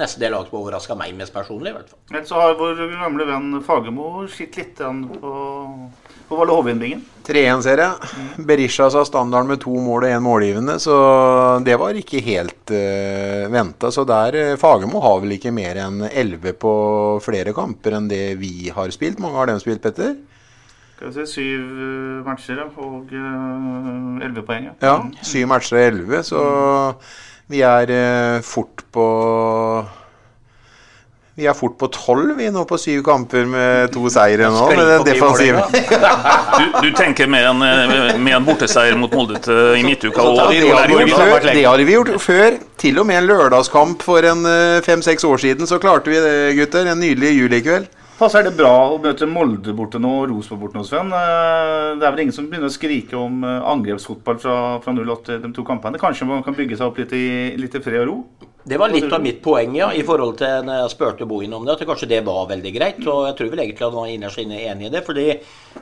[0.00, 1.74] neste del lag som overraska meg mest personlig.
[1.74, 2.00] i hvert fall.
[2.14, 5.32] Men så har vår gamle venn Fagermo sett litt på,
[6.30, 7.02] på Valle Hovindbingen.
[7.26, 7.90] 3-1-serie.
[8.16, 8.46] Mm.
[8.48, 10.96] Berisha sa standarden med to mål og én målgivende, så
[11.66, 13.90] det var ikke helt uh, eh, venta.
[13.92, 16.72] Så der uh, Fagermo har vel ikke mer enn 11 på
[17.24, 19.20] flere kamper enn det vi har spilt.
[19.20, 20.14] Mange har dem spilt, Petter?
[20.96, 24.70] Skal vi se, syv eh, matcher og eh, elleve poeng.
[24.80, 24.94] Ja.
[24.94, 26.40] Ja, syv matcher og elleve, så
[27.52, 29.04] vi er eh, fort på
[31.36, 34.62] Vi er fort på tolv, vi nå på syv kamper med to seire nå.
[34.72, 35.66] Med den defensive.
[36.56, 37.60] Du, du tenker med en,
[38.24, 39.36] med en borteseier mot Molde
[39.76, 42.56] i midtuka og Det har, vi gjort før, det har vi gjort før.
[42.80, 44.48] Til og med en lørdagskamp for en
[44.88, 46.88] fem-seks år siden, så klarte vi det, gutter.
[46.88, 47.92] En nydelig julikveld.
[48.16, 51.10] Passer det bra å møte Molde borte nå og Rosenborg borte nå, Sven?
[51.12, 55.36] Eh, Det er vel ingen som begynner å skrike om eh, angrepsfotball fra, fra 08
[55.42, 56.00] de to kampene?
[56.00, 57.26] Kanskje man kan bygge seg opp litt i,
[57.60, 58.16] litt i fred og ro?
[58.66, 61.68] Det var litt av mitt poeng ja, i forhold til når jeg spurte Bohin om
[61.68, 61.76] det.
[61.76, 63.02] At kanskje det var veldig greit.
[63.04, 65.04] Og jeg tror vel egentlig at han var innerst inne enig i det.
[65.06, 65.26] fordi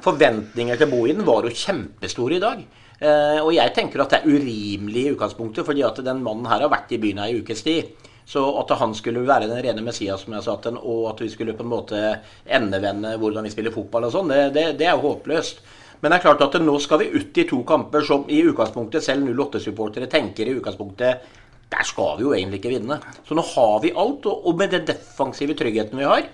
[0.05, 2.67] forventninger til Bohin var jo kjempestore i dag.
[2.99, 6.67] Eh, og jeg tenker at det er urimelig i utgangspunktet, fordi at den mannen her
[6.67, 7.95] har vært i byen ei ukes tid.
[8.25, 11.57] Så at han skulle være den rene Messias, som jeg sa og at vi skulle
[11.57, 12.03] på en måte
[12.47, 15.61] endevende hvordan vi spiller fotball og sånn, det, det, det er jo håpløst.
[16.01, 19.05] Men det er klart at nå skal vi ut i to kamper som i utgangspunktet
[19.05, 21.29] selv 08-supportere tenker i utgangspunktet
[21.75, 22.99] der skal vi jo egentlig ikke vinne.
[23.27, 26.27] Så nå har vi alt, og med den defensive tryggheten vi har,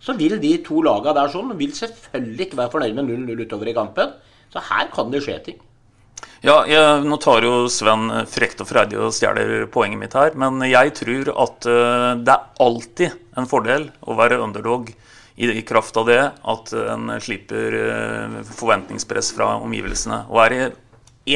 [0.00, 3.70] så vil de to lagene der sånn vil selvfølgelig ikke være fornøyd med 0-0 utover
[3.70, 4.14] i kampen.
[4.52, 5.58] Så her kan det skje ting.
[6.44, 10.60] Ja, jeg, nå tar jo Sven frekt og freidig og stjeler poenget mitt her, men
[10.68, 15.96] jeg tror at eh, det er alltid en fordel å være underdog i, i kraft
[16.00, 20.22] av det at en slipper eh, forventningspress fra omgivelsene.
[20.30, 20.66] Og er det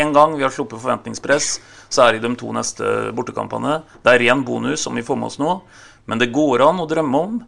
[0.00, 1.52] én gang vi har sluppet forventningspress,
[1.90, 3.80] så er det i de to neste bortekampene.
[4.04, 5.58] Det er ren bonus om vi får med oss noe,
[6.06, 7.40] men det går an å drømme om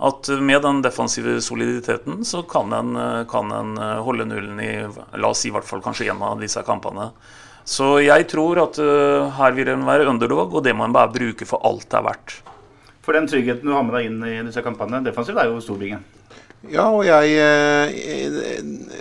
[0.00, 2.94] at med den defensive soliditeten så kan en,
[3.28, 4.72] kan en holde nullen i
[5.20, 7.10] la oss si i hvert fall kanskje en av disse kampene.
[7.68, 11.12] Så jeg tror at uh, her vil en være underdog, og det må en bare
[11.12, 12.38] bruke for alt det er verdt.
[13.04, 16.02] For den tryggheten du har med deg inn i disse kampene, defensivt er jo storbingen.
[16.68, 18.58] Ja, og jeg eh,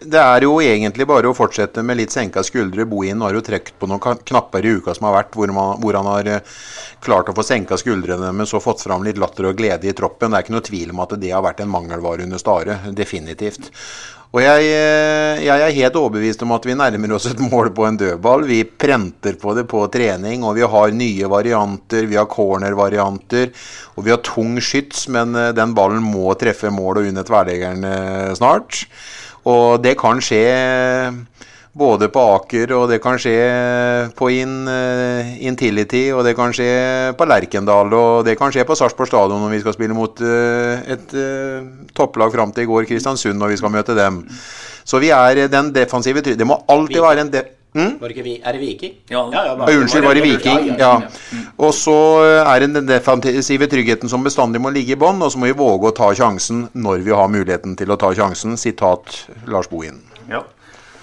[0.08, 2.86] Det er jo egentlig bare å fortsette med litt senka skuldre.
[2.88, 5.98] Bohin har jo trukket på noen knapper i uka som har vært, hvor, man, hvor
[6.00, 6.54] han har eh,
[7.04, 10.32] klart å få senka skuldrene, men så fått fram litt latter og glede i troppen.
[10.32, 12.80] Det er ikke noe tvil om at det har vært en mangelvare under Stare.
[12.96, 13.74] Definitivt.
[14.30, 17.88] Og jeg, eh, jeg er helt overbevist om at vi nærmer oss et mål på
[17.88, 18.44] en dødball.
[18.46, 22.06] Vi prenter på det på trening, og vi har nye varianter.
[22.06, 23.50] Vi har corner-varianter,
[23.98, 27.90] og vi har tung skyts, men eh, den ballen må treffe mål og under tverrleggeren
[27.90, 28.84] eh, snart.
[29.50, 30.46] Og det kan skje
[31.74, 33.36] både på Aker, og det kan skje
[34.18, 38.78] på In, eh, Intility, og det kan skje på Lerkendal, og det kan skje på
[38.78, 42.90] Sarpsborg stadion når vi skal spille mot eh, et eh, topplag fram til i går,
[42.90, 44.26] Kristiansund, når vi skal møte dem.
[44.84, 47.44] Så vi er den defensive Det må alltid være en de
[47.76, 48.00] hm?
[48.02, 48.94] Var det ikke vi, er det Viking?
[49.12, 49.28] Ja.
[49.30, 50.72] Ja, unnskyld, var det Viking?
[50.80, 50.94] Ja.
[51.62, 51.94] Og så
[52.42, 55.54] er det den defensive tryggheten som bestandig må ligge i bånn, og så må vi
[55.54, 58.58] våge å ta sjansen når vi har muligheten til å ta sjansen.
[58.58, 60.02] Sitat Lars Bohin.
[60.32, 60.42] Ja.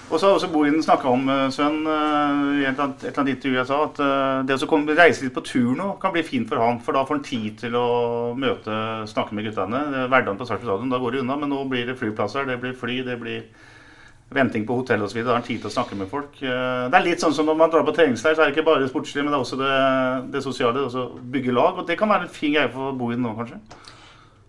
[0.07, 3.07] Og så har også Boiden snakka om, eh, Sven, eh, i et eller annet, et
[3.07, 6.13] eller annet intervju jeg sa, at eh, det å reise litt på tur nå kan
[6.13, 6.79] bli fint for han.
[6.79, 9.75] For da får han tid til å møte, snakke med guttene.
[9.75, 11.35] Er Hverdagen på Sarpsborg stadion, da går det unna.
[11.35, 13.43] Men nå blir det flyplasser, det blir fly, det blir
[14.31, 15.19] venting på hotell osv.
[15.25, 16.39] Da har han tid til å snakke med folk.
[16.39, 18.87] Det er litt sånn som når man drar på treningsleir, så er det ikke bare
[18.87, 20.73] sportslig, men det er også det, det sosiale.
[20.73, 21.79] Det er også bygge lag.
[21.79, 23.59] Og det kan være en fin greie for Boiden nå, kanskje.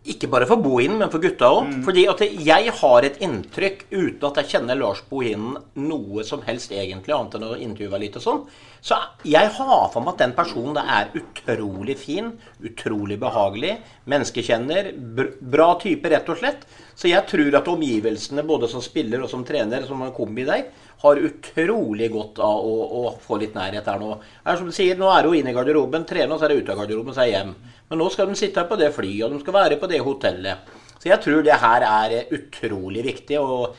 [0.09, 1.75] Ikke bare for Bohinen, men for gutta òg.
[1.85, 6.73] Fordi at jeg har et inntrykk, uten at jeg kjenner Lars Bohinen noe som helst
[6.73, 8.43] egentlig, annet enn å intervjue litt og sånn.
[8.81, 8.97] Så
[9.27, 12.31] jeg har for meg at den personen der er utrolig fin,
[12.65, 13.75] utrolig behagelig,
[14.09, 16.63] menneskekjenner, br bra type, rett og slett.
[16.99, 20.69] Så jeg tror at omgivelsene, både som spiller og som trener, som en kombi der,
[21.03, 24.17] har utrolig godt av å, å få litt nærhet her nå.
[24.19, 26.55] Det er som du sier, Nå er hun inne i garderoben, trener, og så er
[26.55, 27.53] det ute av garderoben, så er hun hjem.
[27.89, 30.73] Men nå skal de sitte på det flyet, og de skal være på det hotellet.
[30.99, 33.39] Så jeg tror det her er utrolig viktig.
[33.41, 33.77] og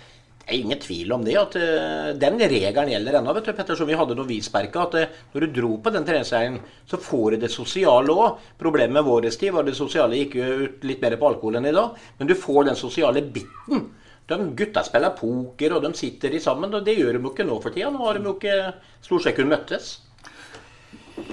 [0.49, 1.35] det er ingen tvil om det.
[1.37, 3.33] at eh, Den regelen gjelder ennå.
[3.37, 5.93] vet du, Petter, som vi hadde noe vi sperka, at eh, Når du dro på
[5.93, 6.57] den treningsleiren,
[6.89, 8.39] så får du det sosiale òg.
[8.57, 11.69] Problemet med vår tid var det sosiale gikk jo ut litt mer på alkohol enn
[11.69, 11.93] i dag.
[12.17, 13.91] Men du får den sosiale biten.
[14.25, 16.73] De gutta spiller poker, og de sitter i sammen.
[16.73, 17.93] og Det gjør de jo ikke nå for tida.
[17.93, 18.73] Nå har de jo ikke
[19.05, 19.99] stort sett kun møttes.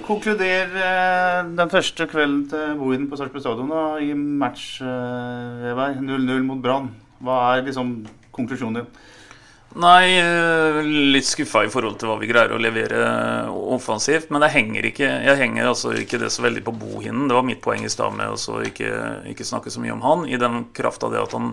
[0.05, 6.01] Konkluder eh, den første kvelden til Bohinen på Sarpsborg stadion da, i match eh, Veberg,
[6.05, 6.91] 0-0 mot Brann.
[7.23, 7.95] Hva er liksom
[8.35, 8.91] konklusjonen din?
[9.77, 10.79] Nei, eh,
[11.11, 13.01] litt skuffa i forhold til hva vi greier å levere
[13.75, 14.31] offensivt.
[14.33, 17.27] Men det henger ikke, jeg henger altså ikke det så veldig på bohinden.
[17.29, 18.93] Det var mitt poeng i stad med å ikke,
[19.33, 20.25] ikke snakke så mye om han.
[20.29, 21.51] I den kraft av det at han,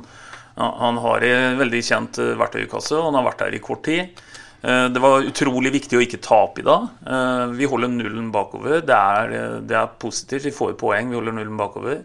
[0.57, 4.24] han har en veldig kjent eh, verktøykasse, og han har vært der i kort tid.
[4.64, 6.88] Eh, Det var utrolig viktig å ikke tape i dag.
[7.06, 8.80] Eh, Vi holder nullen bakover.
[8.80, 10.44] Det er, eh, det er positivt.
[10.44, 11.10] Vi får poeng.
[11.10, 12.04] Vi holder nullen bakover.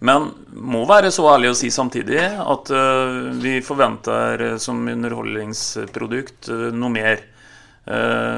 [0.00, 6.90] Men må være så ærlig å si samtidig at uh, vi forventer som underholdningsprodukt noe
[6.90, 7.22] mer.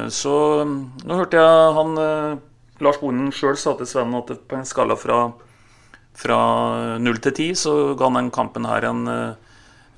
[0.07, 1.97] så nå hørte jeg han
[2.79, 5.33] Lars Bonden sjøl sa til Sven at på en skala fra,
[6.15, 6.39] fra
[7.01, 9.35] 0 til 10 så ga han den kampen her en,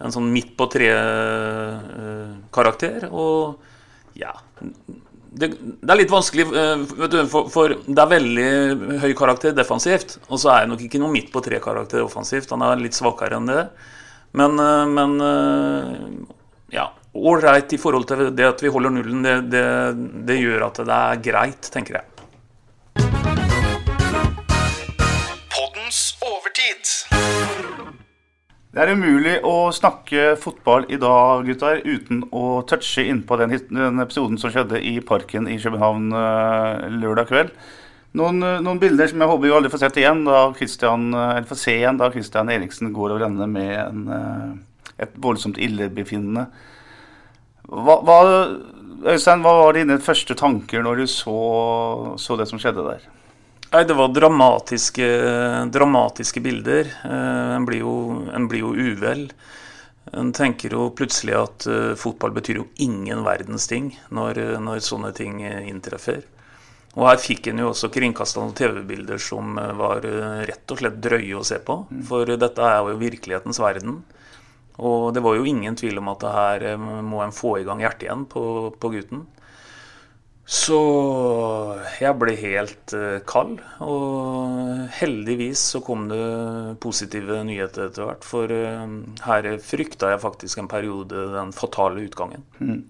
[0.00, 3.08] en sånn midt på tre-karakter.
[3.10, 3.56] og
[4.18, 4.32] ja
[5.30, 8.46] det, det, er litt vanskelig, vet du, for, for, det er veldig
[9.04, 10.18] høy karakter defensivt.
[10.28, 12.50] Og så er det nok ikke noe midt på tre karakter offensivt.
[12.54, 13.64] Han er litt svakere enn det.
[14.38, 15.94] Men, uh, men eh,
[16.76, 16.84] ja,
[17.18, 19.24] ålreit i forhold til det at vi holder nullen.
[19.26, 19.64] Det, det,
[20.28, 22.09] det gjør at det er greit, tenker jeg.
[28.70, 33.98] Det er umulig å snakke fotball i dag, gutter, uten å touche innpå den, den
[33.98, 37.50] episoden som skjedde i Parken i København uh, lørdag kveld.
[38.14, 41.50] Noen, uh, noen, bilder som jeg håper vi aldri får sett igjen, da uh, eller
[41.50, 44.06] får se igjen da Christian Eriksen går og renner med en,
[45.02, 46.46] et voldsomt illebefinnende.
[47.66, 48.20] Hva, hva,
[49.02, 51.40] Øystein, hva var dine første tanker når du så,
[52.22, 53.10] så det som skjedde der?
[53.70, 55.06] Nei, Det var dramatiske,
[55.70, 56.88] dramatiske bilder.
[57.04, 57.94] Eh, en blir jo,
[58.34, 59.28] en blir jo uvel.
[60.12, 65.12] En tenker jo plutselig at uh, fotball betyr jo ingen verdens ting når, når sånne
[65.14, 66.24] ting eh, inntreffer.
[66.96, 70.02] Og her fikk en jo også kringkasta noen TV-bilder som var
[70.48, 71.76] rett og slett drøye å se på.
[71.86, 72.00] Mm.
[72.08, 74.00] For dette er jo virkelighetens verden.
[74.82, 76.66] Og det var jo ingen tvil om at det her
[77.06, 78.42] må en få i gang hjertet igjen på,
[78.74, 79.28] på gutten.
[80.50, 80.76] Så
[82.00, 83.60] jeg ble helt uh, kald.
[83.86, 86.24] Og heldigvis så kom det
[86.82, 88.26] positive nyheter etter hvert.
[88.26, 88.82] For uh,
[89.28, 92.42] her frykta jeg faktisk en periode den fatale utgangen.
[92.58, 92.82] Mm.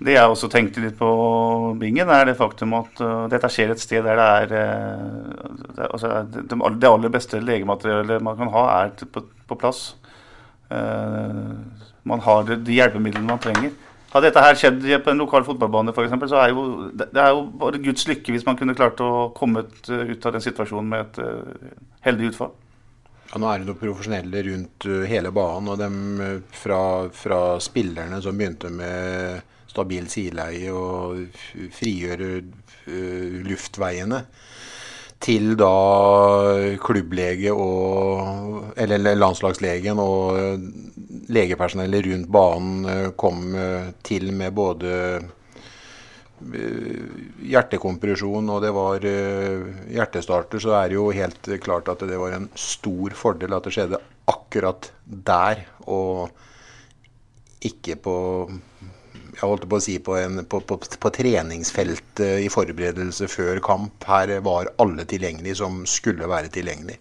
[0.00, 1.10] Det jeg også tenkte litt på
[1.80, 6.88] bingen, er det faktum at uh, dette skjer et sted der det er altså, det,
[6.94, 9.96] aller beste legemateriellet man kan ha, er på plass.
[12.06, 13.74] man har de hjelpemidlene man trenger.
[14.10, 16.64] Hadde dette her skjedd på en lokal fotballbane, eksempel, så er jo,
[16.98, 20.42] det er jo bare Guds lykke hvis man kunne klart å komme ut av den
[20.42, 21.76] situasjonen med et uh,
[22.08, 22.50] heldig utfall.
[23.30, 25.70] Ja, Nå er det noen profesjonelle rundt uh, hele banen.
[25.70, 26.82] og dem uh, fra,
[27.14, 31.38] fra, spillerne som begynte med stabil sideleie og
[31.76, 32.40] frigjøre
[33.46, 34.24] luftveiene,
[35.20, 40.38] til da klubblege og Eller landslagslegen og
[41.30, 45.28] legepersonellet rundt banen eh, kom eh, til med både eh,
[47.50, 52.48] hjertekompresjon og det var hjertestarter, så er det jo helt klart at det var en
[52.56, 54.00] stor fordel at det skjedde
[54.30, 56.30] akkurat der, og
[57.66, 58.16] ikke på
[59.34, 64.04] jeg holdt på å si på, en, på, på, på, treningsfeltet i forberedelse før kamp.
[64.06, 67.00] Her var alle tilgjengelige som skulle være tilgjengelige.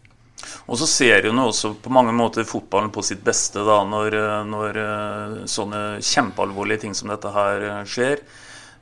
[0.71, 4.15] Og så ser hun også på mange måter fotballen på sitt beste da, når,
[4.47, 8.23] når eh, sånne kjempealvorlige ting som dette her eh, skjer.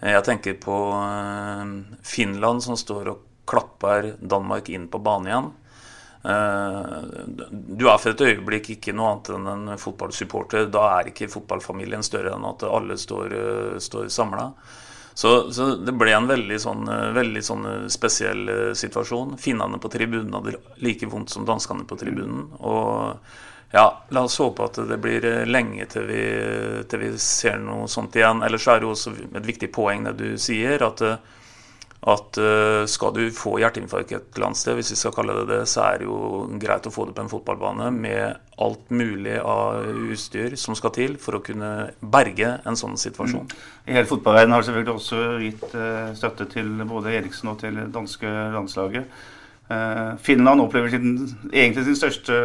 [0.06, 1.72] Jeg tenker på eh,
[2.06, 5.50] Finland som står og klapper Danmark inn på banen igjen.
[6.28, 10.67] Du er for et øyeblikk ikke noe annet enn en fotballsupporter.
[10.73, 13.38] Da er ikke fotballfamilien større enn at alle står,
[13.84, 14.49] står samla.
[15.17, 19.32] Så, så, det ble en veldig, sånn, eh, veldig sånn eh, spesiell eh, situasjon.
[19.41, 22.43] Finnene på tribunen hadde like vondt som danskene på tribunen.
[22.61, 26.21] Og ja, la oss håpe at det blir lenge til vi,
[26.86, 28.45] til vi ser noe sånt igjen.
[28.45, 31.01] Ellers er det jo også et viktig poeng det du sier, at
[32.06, 35.48] at uh, skal du få hjerteinfarkt et eller annet sted, hvis vi skal kalle det
[35.50, 39.39] det, så er det jo greit å få det på en fotballbane med alt mulig
[39.41, 43.50] av utstyr som skal til for å kunne berge en sånn situasjon.
[43.50, 43.66] Mm.
[43.89, 49.10] Hele fotballverdenen har selvfølgelig også gitt uh, støtte til både Eriksen og til danske landslaget.
[49.68, 51.18] Uh, Finland opplever sin,
[51.51, 52.36] egentlig sin største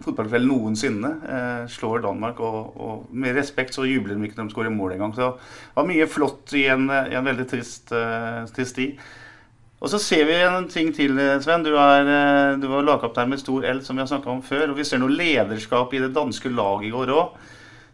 [0.00, 1.10] fotballkveld noensinne.
[1.28, 4.94] Eh, slår Danmark, og, og, med respekt så jubler de ikke når de skårer mål
[4.94, 5.12] engang.
[5.12, 8.96] Så det var mye flott i en, en veldig trist, uh, trist tid.
[9.82, 11.64] Og så ser vi en ting til, Sven.
[11.66, 14.70] Du er, du var lagkaptein med stor L, som vi har snakka om før.
[14.70, 17.34] Og vi ser noe lederskap i det danske laget i går òg.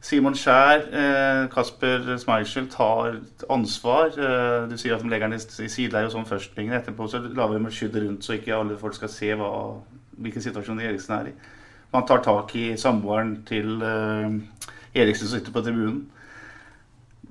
[0.00, 3.16] Simon Skjær, eh, Kasper Schmeichel tar
[3.50, 4.12] ansvar.
[4.14, 6.54] Eh, du sier at de legger den i sideleie og sånn først.
[6.54, 9.50] Etterpå så lager de et skydd rundt, så ikke alle folk skal se hva,
[10.18, 11.34] hvilken situasjon Eriksen er i.
[11.92, 14.30] Man tar tak i samboeren til eh,
[14.94, 16.06] Eriksen som sitter på tribunen.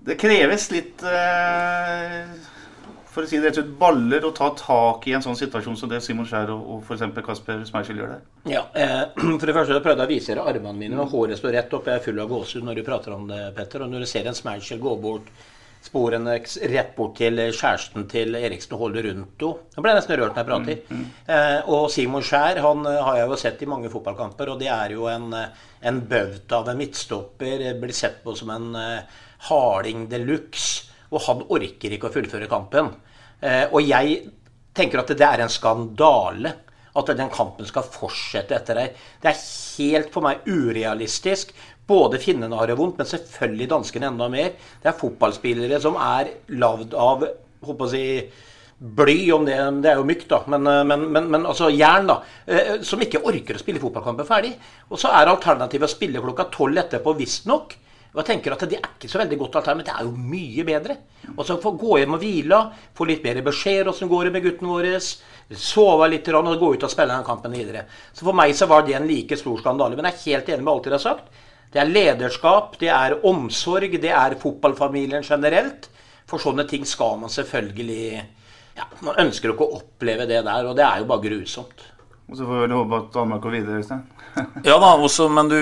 [0.08, 2.28] Det kreves litt eh,
[3.18, 5.92] for å si det rett ut, baller å ta tak i en sånn situasjon som
[5.92, 7.06] det Simon Skjær og, og f.eks.
[7.26, 8.24] Kasper Schmeichel gjør der?
[8.54, 9.04] Ja, eh,
[9.40, 11.78] For det første jeg prøvde jeg å vise dere armene mine, og håret står rett
[11.78, 11.90] opp.
[11.90, 13.84] Jeg er full av gåsehud når du prater om det, Petter.
[13.84, 15.32] Og når du ser en Schmeichel gå bort
[15.88, 16.36] sporene
[16.72, 19.70] rett bort til kjæresten til Eriksen og holde rundt henne.
[19.76, 20.82] Jeg ble nesten rørt når jeg prater.
[20.90, 21.08] Mm, mm.
[21.36, 24.72] Eh, og Simon Skjær han eh, har jeg jo sett i mange fotballkamper, og det
[24.74, 27.66] er jo en, eh, en bauta av en midtstopper.
[27.82, 29.18] Blir sett på som en uh,
[29.50, 30.94] harding de luxe.
[31.08, 32.90] Og han orker ikke å fullføre kampen.
[33.42, 34.22] Eh, og jeg
[34.78, 36.54] tenker at det er en skandale
[36.98, 39.02] at den kampen skal fortsette etter deg.
[39.22, 39.42] Det er
[39.78, 41.54] helt for meg urealistisk.
[41.88, 44.56] Både finnene har det vondt, men selvfølgelig danskene enda mer.
[44.82, 47.24] Det er fotballspillere som er lagd av
[47.68, 48.04] håper å si,
[48.78, 52.20] bly, om det, det, er jo mykt, da, men, men, men, men, altså jern, da.
[52.46, 54.54] Eh, som ikke orker å spille fotballkampen ferdig.
[54.92, 57.78] Og så er alternativet å spille klokka tolv etterpå, visstnok.
[58.18, 60.30] Og jeg tenker at Det er ikke så veldig godt alternativ, men det er jo
[60.34, 60.94] mye bedre.
[61.38, 62.62] Og så få gå hjem og hvile,
[62.98, 64.88] få litt bedre beskjed åssen går det med gutten vår.
[65.54, 67.86] Sove litt og gå ut og spille den kampen videre.
[68.14, 69.96] Så For meg så var det en like stor skandale.
[69.96, 71.30] Men jeg er helt enig med alt dere har sagt.
[71.70, 75.92] Det er lederskap, det er omsorg, det er fotballfamilien generelt.
[76.28, 78.26] For sånne ting skal man selvfølgelig
[78.78, 81.86] ja, Man ønsker ikke å oppleve det der, og det er jo bare grusomt.
[82.28, 83.78] Og så får vi håpe at Danmark går videre.
[83.82, 84.04] Øystein.
[84.66, 85.58] Ja da, også, men du,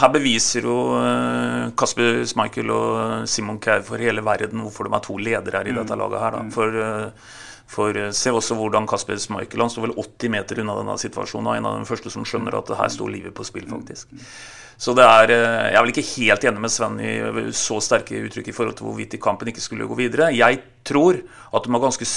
[0.00, 5.04] her beviser jo uh, Kasper Schmeichel og Simon Kjær for hele verden hvorfor de er
[5.04, 5.80] to ledere her i mm.
[5.82, 6.20] dette laget.
[6.22, 6.36] her.
[6.36, 6.42] Da.
[6.44, 6.52] Mm.
[6.54, 7.40] For, uh,
[7.74, 11.54] for Se også hvordan Kasper Schmeichel han står vel 80 meter unna denne situasjonen.
[11.56, 14.12] En av de første som skjønner at her står livet på spill, faktisk.
[14.76, 17.12] Så det er, Jeg er vel ikke helt enig med Sven i
[17.54, 20.32] så sterke uttrykk i forhold til hvorvidt kampen ikke skulle gå videre.
[20.34, 21.20] Jeg tror
[21.54, 22.08] at de har ganske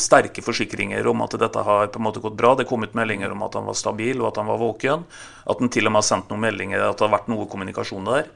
[0.00, 2.54] sterke forsikringer om at dette har på en måte gått bra.
[2.56, 5.04] Det kom ut meldinger om at han var stabil og at han var våken.
[5.44, 8.08] At han til og med har sendt noen meldinger at det har vært noe kommunikasjon
[8.08, 8.30] der.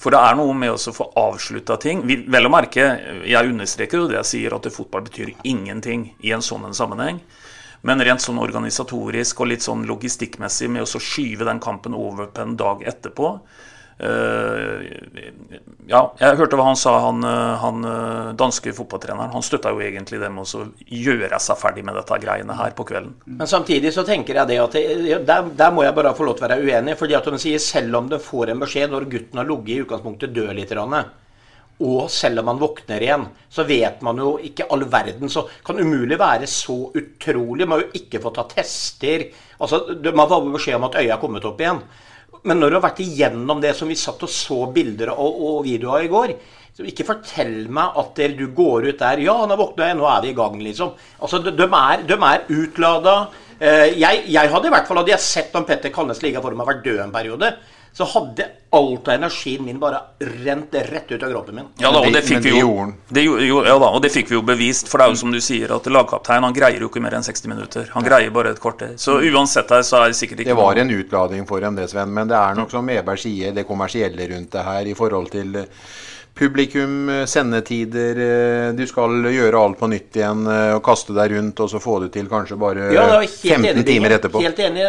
[0.00, 2.06] For det er noe med å få avslutta ting.
[2.08, 2.88] Vi, vel å merke,
[3.28, 7.20] jeg understreker jo det jeg sier, at fotball betyr ingenting i en sånn en sammenheng.
[7.86, 12.42] Men rent sånn organisatorisk og litt sånn logistikkmessig med å skyve den kampen over på
[12.42, 13.36] en dag etterpå,
[15.86, 19.32] ja, jeg hørte hva han sa, han, eh, han eh, danske fotballtreneren.
[19.32, 22.84] Han støtta jo egentlig det med å gjøre seg ferdig med dette greiene her på
[22.88, 23.14] kvelden.
[23.38, 26.44] Men samtidig så tenker jeg det at der, der, må jeg bare få lov til
[26.44, 26.98] å være uenig.
[27.00, 29.84] fordi at de sier selv om de får en beskjed når gutten har ligget i
[29.86, 30.74] utgangspunktet død litt,
[31.86, 35.28] og selv om han våkner igjen, så vet man jo ikke all verden.
[35.28, 37.68] Så kan umulig være så utrolig.
[37.68, 39.26] Man har jo ikke fått ta tester.
[39.60, 39.82] Altså,
[40.14, 41.82] Man får beskjed om at øyet er kommet opp igjen.
[42.46, 45.58] Men når du har vært igjennom det som vi satt og så bilder og, og
[45.66, 46.36] videoer i går
[46.76, 50.20] så Ikke fortell meg at du går ut der Ja, har våkna igjen, nå er
[50.26, 50.92] vi i gang, liksom.
[51.24, 53.14] Altså, De, de er, de er utlada.
[53.56, 56.52] Eh, jeg, jeg, hadde i hvert fall hadde jeg sett om Petter Kalnes ligga for
[56.52, 57.54] meg vært død en periode
[57.96, 58.44] så hadde
[58.76, 61.68] alt av energien min bare rent rett ut av kroppen min.
[61.80, 62.74] Ja da, og det fikk vi jo,
[63.08, 64.90] det, jo, ja da, og det fikk vi jo bevist.
[64.92, 67.24] For det er jo som du sier, at lagkaptein han greier jo ikke mer enn
[67.24, 67.88] 60 minutter.
[67.94, 68.98] Han greier bare et kvarter.
[69.00, 69.30] Så mm.
[69.32, 72.12] uansett her, så er det sikkert ikke Det var en utlading for dem, det, Sven.
[72.18, 75.56] Men det er nok som Eberg sier, det kommersielle rundt det her i forhold til
[76.36, 81.32] publikum, eh, sendetider eh, Du skal gjøre alt på nytt igjen eh, og kaste deg
[81.32, 84.42] rundt og så få det til kanskje bare ja, 15 enig, timer etterpå.
[84.44, 84.84] Helt enig.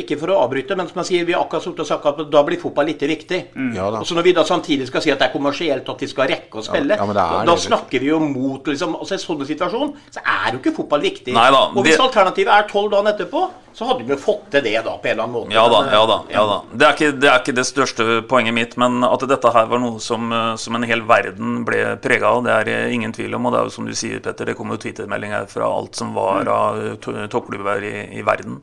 [0.00, 2.60] Ikke for å avbryte, men som jeg sier, vi har akkurat sagt at da blir
[2.60, 3.42] fotball litt viktig.
[3.54, 3.72] Mm.
[3.76, 6.10] Ja, og så Når vi da samtidig skal si at det er kommersielt at vi
[6.10, 9.44] skal rekke å spille, ja, da, da snakker vi jo mot liksom, altså I sånn
[9.52, 11.36] situasjon så er jo ikke fotball viktig.
[11.36, 12.06] Neida, og hvis det...
[12.06, 15.24] alternativet er tolv dager etterpå så hadde vi fått til det da, på en eller
[15.24, 15.54] annen måte.
[15.54, 15.80] Ja da.
[15.92, 16.58] ja da, ja da.
[16.72, 19.80] Det, er ikke, det, er ikke, det største poenget mitt, men at dette her var
[19.82, 23.48] noe som, som en hel verden ble prega av, det er ingen tvil om.
[23.48, 26.12] Og det er jo som du sier, Petter, det kom jo Twitter-meldinger fra alt som
[26.16, 26.52] var mm.
[26.56, 28.60] av toppklubber i, i, verden.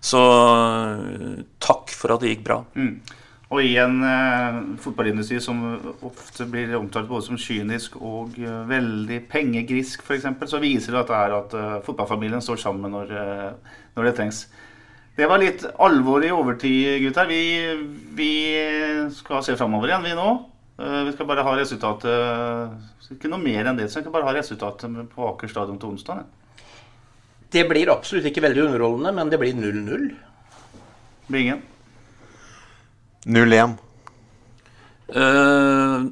[0.00, 0.20] Så
[1.60, 2.62] takk for at det gikk bra.
[2.76, 3.00] Mm.
[3.50, 5.58] Og i en eh, fotballindustri som
[6.06, 11.10] ofte blir omtalt både som kynisk og eh, veldig pengegrisk, f.eks., så viser det at,
[11.10, 14.44] det er at eh, fotballfamilien står sammen når, uh, når, det trengs.
[15.16, 17.28] Det var litt alvor i overtid, gutter.
[17.28, 17.42] Vi,
[18.16, 18.32] vi
[19.16, 20.28] skal se framover igjen, vi nå.
[20.80, 23.90] Uh, vi skal bare ha resultatet Ikke noe mer enn det.
[23.90, 26.22] Så vi skal bare ha resultatet på Aker stadion til onsdag.
[27.50, 30.04] Det blir absolutt ikke veldig underholdende, men det blir 0-0.
[31.30, 31.64] Bingen?
[33.26, 33.74] 0-1.
[35.10, 36.04] Uh, eh,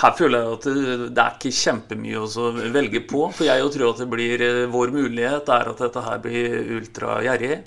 [0.00, 3.26] her føler jeg at det, det, er ikke kjempemye å velge på.
[3.36, 7.62] For jeg tror at det blir eh, vår mulighet er at dette her blir ultragjerrig.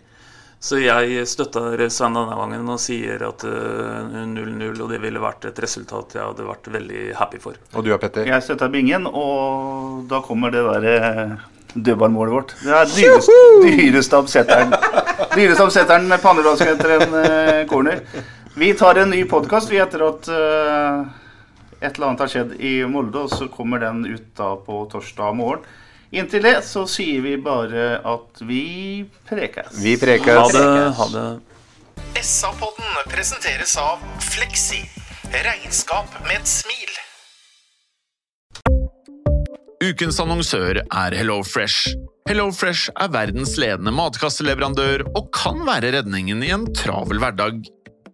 [0.65, 5.45] Så jeg støtter Svein denne gangen og sier at 0-0, uh, og det ville vært
[5.45, 7.59] et resultat jeg hadde vært veldig happy for.
[7.75, 8.25] Og du da, Petter?
[8.31, 10.95] Jeg støtter Bingen, og da kommer det derre
[11.75, 12.55] dødballmålet vårt.
[12.63, 13.35] Det er dyrest,
[13.67, 14.73] dyrestabsetteren.
[15.35, 18.01] Dyrestabsetteren med pannebrasken etter en corner.
[18.55, 21.05] Vi tar en ny podkast etter at uh,
[21.85, 25.35] et eller annet har skjedd i Molde, og så kommer den ut da på torsdag
[25.37, 25.65] morgen.
[26.15, 29.73] Inntil det så sier vi bare at vi prekes.
[29.83, 30.37] Vi prekes.
[30.37, 30.91] Ha det.
[30.99, 31.25] Ha det.
[32.21, 34.85] SA-podden presenteres av Fleksi.
[35.33, 36.93] Regnskap med et smil.
[39.83, 41.91] Ukens annonsør er HelloFresh.
[42.29, 47.59] HelloFresh er verdens ledende matkasseleverandør og kan være redningen i en travel hverdag.